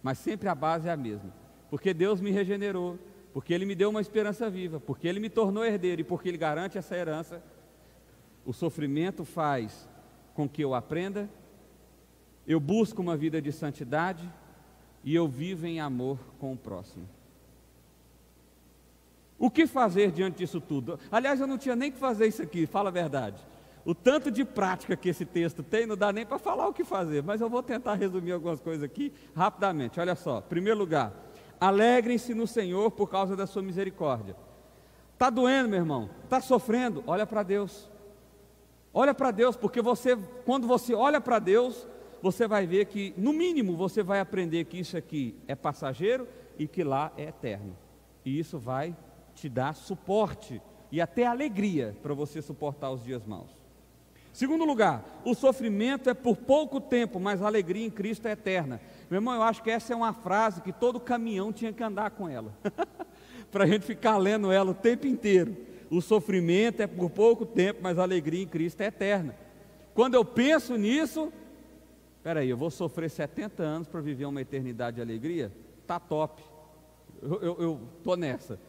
[0.04, 1.34] mas sempre a base é a mesma,
[1.72, 3.00] porque Deus me regenerou,
[3.34, 6.38] porque Ele me deu uma esperança viva, porque Ele me tornou herdeiro e porque Ele
[6.38, 7.42] garante essa herança.
[8.46, 9.90] O sofrimento faz
[10.36, 11.28] com que eu aprenda,
[12.46, 14.32] eu busco uma vida de santidade
[15.04, 17.10] e eu vivo em amor com o próximo.
[19.40, 21.00] O que fazer diante disso tudo?
[21.10, 23.42] Aliás, eu não tinha nem que fazer isso aqui, fala a verdade.
[23.86, 26.84] O tanto de prática que esse texto tem, não dá nem para falar o que
[26.84, 29.98] fazer, mas eu vou tentar resumir algumas coisas aqui rapidamente.
[30.00, 31.14] Olha só, primeiro lugar,
[31.60, 34.36] alegrem-se no Senhor por causa da sua misericórdia.
[35.14, 36.10] Está doendo, meu irmão?
[36.26, 37.02] Está sofrendo?
[37.08, 37.90] Olha para Deus.
[38.94, 41.88] Olha para Deus, porque você, quando você olha para Deus,
[42.22, 46.28] você vai ver que, no mínimo, você vai aprender que isso aqui é passageiro
[46.58, 47.76] e que lá é eterno.
[48.26, 48.96] E isso vai
[49.40, 50.62] te dá suporte
[50.92, 53.60] e até alegria para você suportar os dias maus.
[54.32, 58.80] Segundo lugar, o sofrimento é por pouco tempo, mas a alegria em Cristo é eterna.
[59.10, 62.12] Meu irmão, eu acho que essa é uma frase que todo caminhão tinha que andar
[62.12, 62.54] com ela,
[63.52, 65.58] para a gente ficar lendo ela o tempo inteiro.
[65.90, 69.36] O sofrimento é por pouco tempo, mas a alegria em Cristo é eterna.
[69.96, 71.34] Quando eu penso nisso,
[72.18, 75.52] espera aí, eu vou sofrer 70 anos para viver uma eternidade de alegria?
[75.88, 76.44] Tá top.
[77.22, 78.60] Eu estou nessa.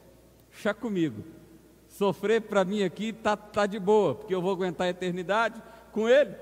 [0.50, 1.22] Chá comigo.
[1.88, 5.60] Sofrer para mim aqui tá, tá de boa, porque eu vou aguentar a eternidade
[5.92, 6.34] com Ele.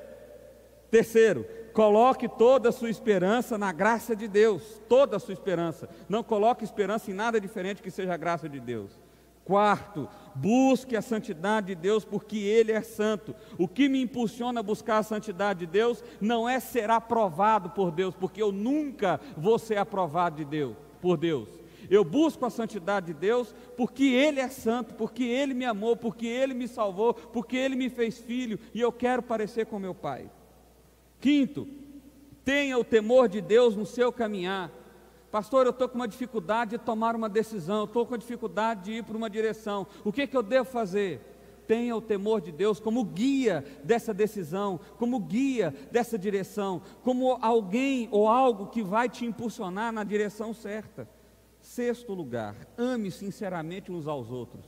[0.90, 5.88] Terceiro, coloque toda a sua esperança na graça de Deus, toda a sua esperança.
[6.09, 8.90] Não coloque esperança em nada diferente que seja a graça de Deus.
[9.44, 13.34] Quarto, busque a santidade de Deus porque Ele é santo.
[13.56, 17.90] O que me impulsiona a buscar a santidade de Deus não é ser aprovado por
[17.90, 21.48] Deus, porque eu nunca vou ser aprovado de Deus, por Deus.
[21.91, 26.26] Eu busco a santidade de Deus porque Ele é santo, porque Ele me amou, porque
[26.26, 30.31] Ele me salvou, porque Ele me fez filho e eu quero parecer com meu Pai.
[31.20, 31.66] Quinto,
[32.45, 34.70] tenha o temor de Deus no seu caminhar.
[35.31, 39.05] Pastor, eu estou com uma dificuldade de tomar uma decisão, estou com dificuldade de ir
[39.05, 39.87] para uma direção.
[40.05, 41.20] O que, que eu devo fazer?
[41.66, 48.09] Tenha o temor de Deus como guia dessa decisão, como guia dessa direção, como alguém
[48.11, 51.07] ou algo que vai te impulsionar na direção certa.
[51.79, 54.66] Sexto lugar, ame sinceramente uns aos outros.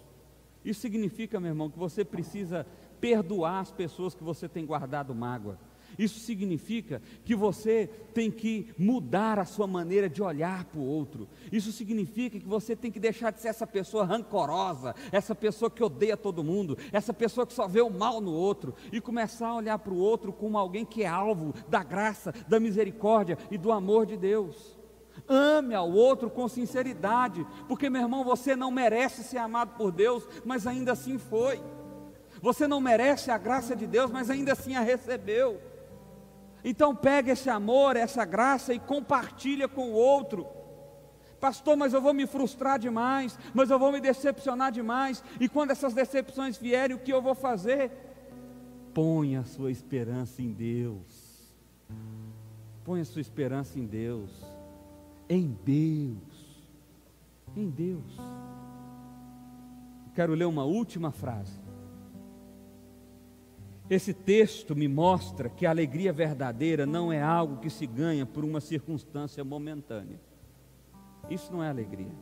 [0.64, 2.64] Isso significa, meu irmão, que você precisa
[3.00, 5.58] perdoar as pessoas que você tem guardado mágoa.
[5.98, 11.28] Isso significa que você tem que mudar a sua maneira de olhar para o outro.
[11.50, 15.82] Isso significa que você tem que deixar de ser essa pessoa rancorosa, essa pessoa que
[15.82, 19.56] odeia todo mundo, essa pessoa que só vê o mal no outro e começar a
[19.56, 23.72] olhar para o outro como alguém que é alvo da graça, da misericórdia e do
[23.72, 24.78] amor de Deus.
[25.32, 30.26] Ame ao outro com sinceridade, porque meu irmão, você não merece ser amado por Deus,
[30.44, 31.62] mas ainda assim foi.
[32.42, 35.60] Você não merece a graça de Deus, mas ainda assim a recebeu.
[36.64, 40.46] Então pega esse amor, essa graça e compartilha com o outro.
[41.38, 45.22] Pastor, mas eu vou me frustrar demais, mas eu vou me decepcionar demais.
[45.38, 47.90] E quando essas decepções vierem, o que eu vou fazer?
[48.92, 51.54] Ponha a sua esperança em Deus.
[52.84, 54.49] Ponha a sua esperança em Deus.
[55.30, 56.66] Em Deus.
[57.56, 58.18] Em Deus.
[60.12, 61.60] Quero ler uma última frase.
[63.88, 68.44] Esse texto me mostra que a alegria verdadeira não é algo que se ganha por
[68.44, 70.20] uma circunstância momentânea.
[71.30, 72.12] Isso não é alegria.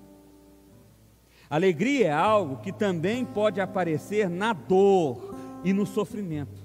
[1.49, 5.35] Alegria é algo que também pode aparecer na dor
[5.65, 6.61] e no sofrimento.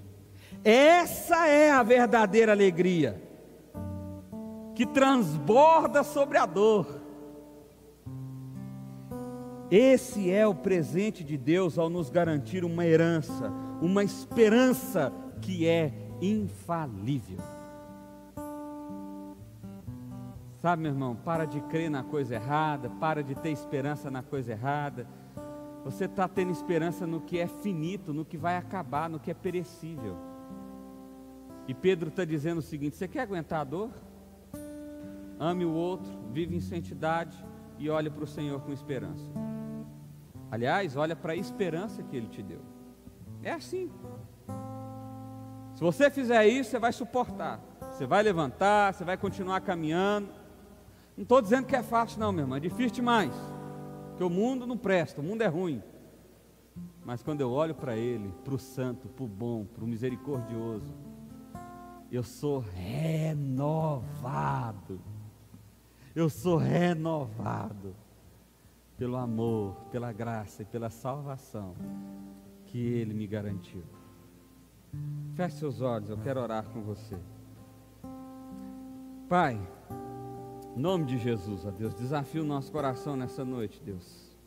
[0.61, 3.22] Essa é a verdadeira alegria,
[4.75, 7.01] que transborda sobre a dor.
[9.69, 13.51] Esse é o presente de Deus ao nos garantir uma herança,
[13.81, 15.11] uma esperança
[15.41, 17.37] que é infalível.
[20.61, 24.51] Sabe, meu irmão, para de crer na coisa errada, para de ter esperança na coisa
[24.51, 25.07] errada.
[25.83, 29.33] Você está tendo esperança no que é finito, no que vai acabar, no que é
[29.33, 30.15] perecível.
[31.67, 33.89] E Pedro está dizendo o seguinte: você quer aguentar a dor?
[35.39, 37.43] Ame o outro, vive em santidade
[37.77, 39.31] e olhe para o Senhor com esperança.
[40.49, 42.61] Aliás, olha para a esperança que Ele te deu.
[43.41, 43.91] É assim.
[45.73, 47.59] Se você fizer isso, você vai suportar.
[47.91, 50.29] Você vai levantar, você vai continuar caminhando.
[51.17, 52.57] Não estou dizendo que é fácil, não, meu irmão.
[52.57, 53.33] É difícil demais.
[54.09, 55.81] Porque o mundo não presta, o mundo é ruim.
[57.03, 60.93] Mas quando eu olho para Ele, para o santo, para o bom, para o misericordioso,
[62.11, 64.01] eu sou renovado.
[66.15, 67.95] Eu sou renovado
[68.97, 71.73] pelo amor, pela graça e pela salvação
[72.67, 73.83] que Ele me garantiu.
[75.35, 77.17] Feche seus olhos, eu quero orar com você.
[79.27, 79.59] Pai,
[80.75, 84.37] em nome de Jesus, ó Deus, desafio o nosso coração nessa noite, Deus.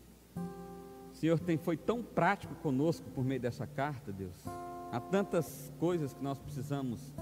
[1.12, 4.36] O Senhor tem, foi tão prático conosco por meio dessa carta, Deus.
[4.92, 7.12] Há tantas coisas que nós precisamos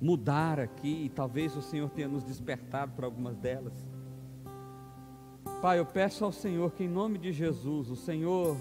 [0.00, 3.74] mudar aqui, e talvez o Senhor tenha nos despertado para algumas delas.
[5.60, 8.56] Pai, eu peço ao Senhor que, em nome de Jesus, o Senhor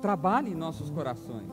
[0.00, 1.50] trabalhe em nossos corações.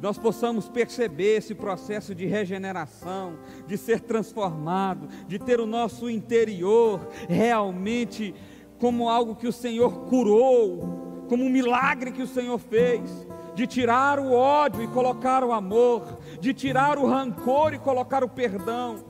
[0.00, 7.00] Nós possamos perceber esse processo de regeneração, de ser transformado, de ter o nosso interior
[7.28, 8.34] realmente
[8.78, 13.26] como algo que o Senhor curou, como um milagre que o Senhor fez,
[13.56, 18.28] de tirar o ódio e colocar o amor, de tirar o rancor e colocar o
[18.28, 19.02] perdão.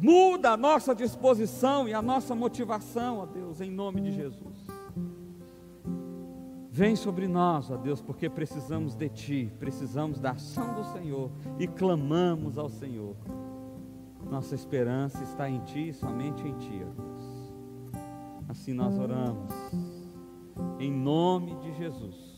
[0.00, 4.66] Muda a nossa disposição e a nossa motivação, ó Deus, em nome de Jesus.
[6.70, 11.66] Vem sobre nós, ó Deus, porque precisamos de Ti, precisamos da ação do Senhor e
[11.68, 13.14] clamamos ao Senhor.
[14.30, 17.22] Nossa esperança está em Ti, somente em Ti, ó Deus.
[18.48, 19.52] Assim nós oramos,
[20.78, 22.21] em nome de Jesus,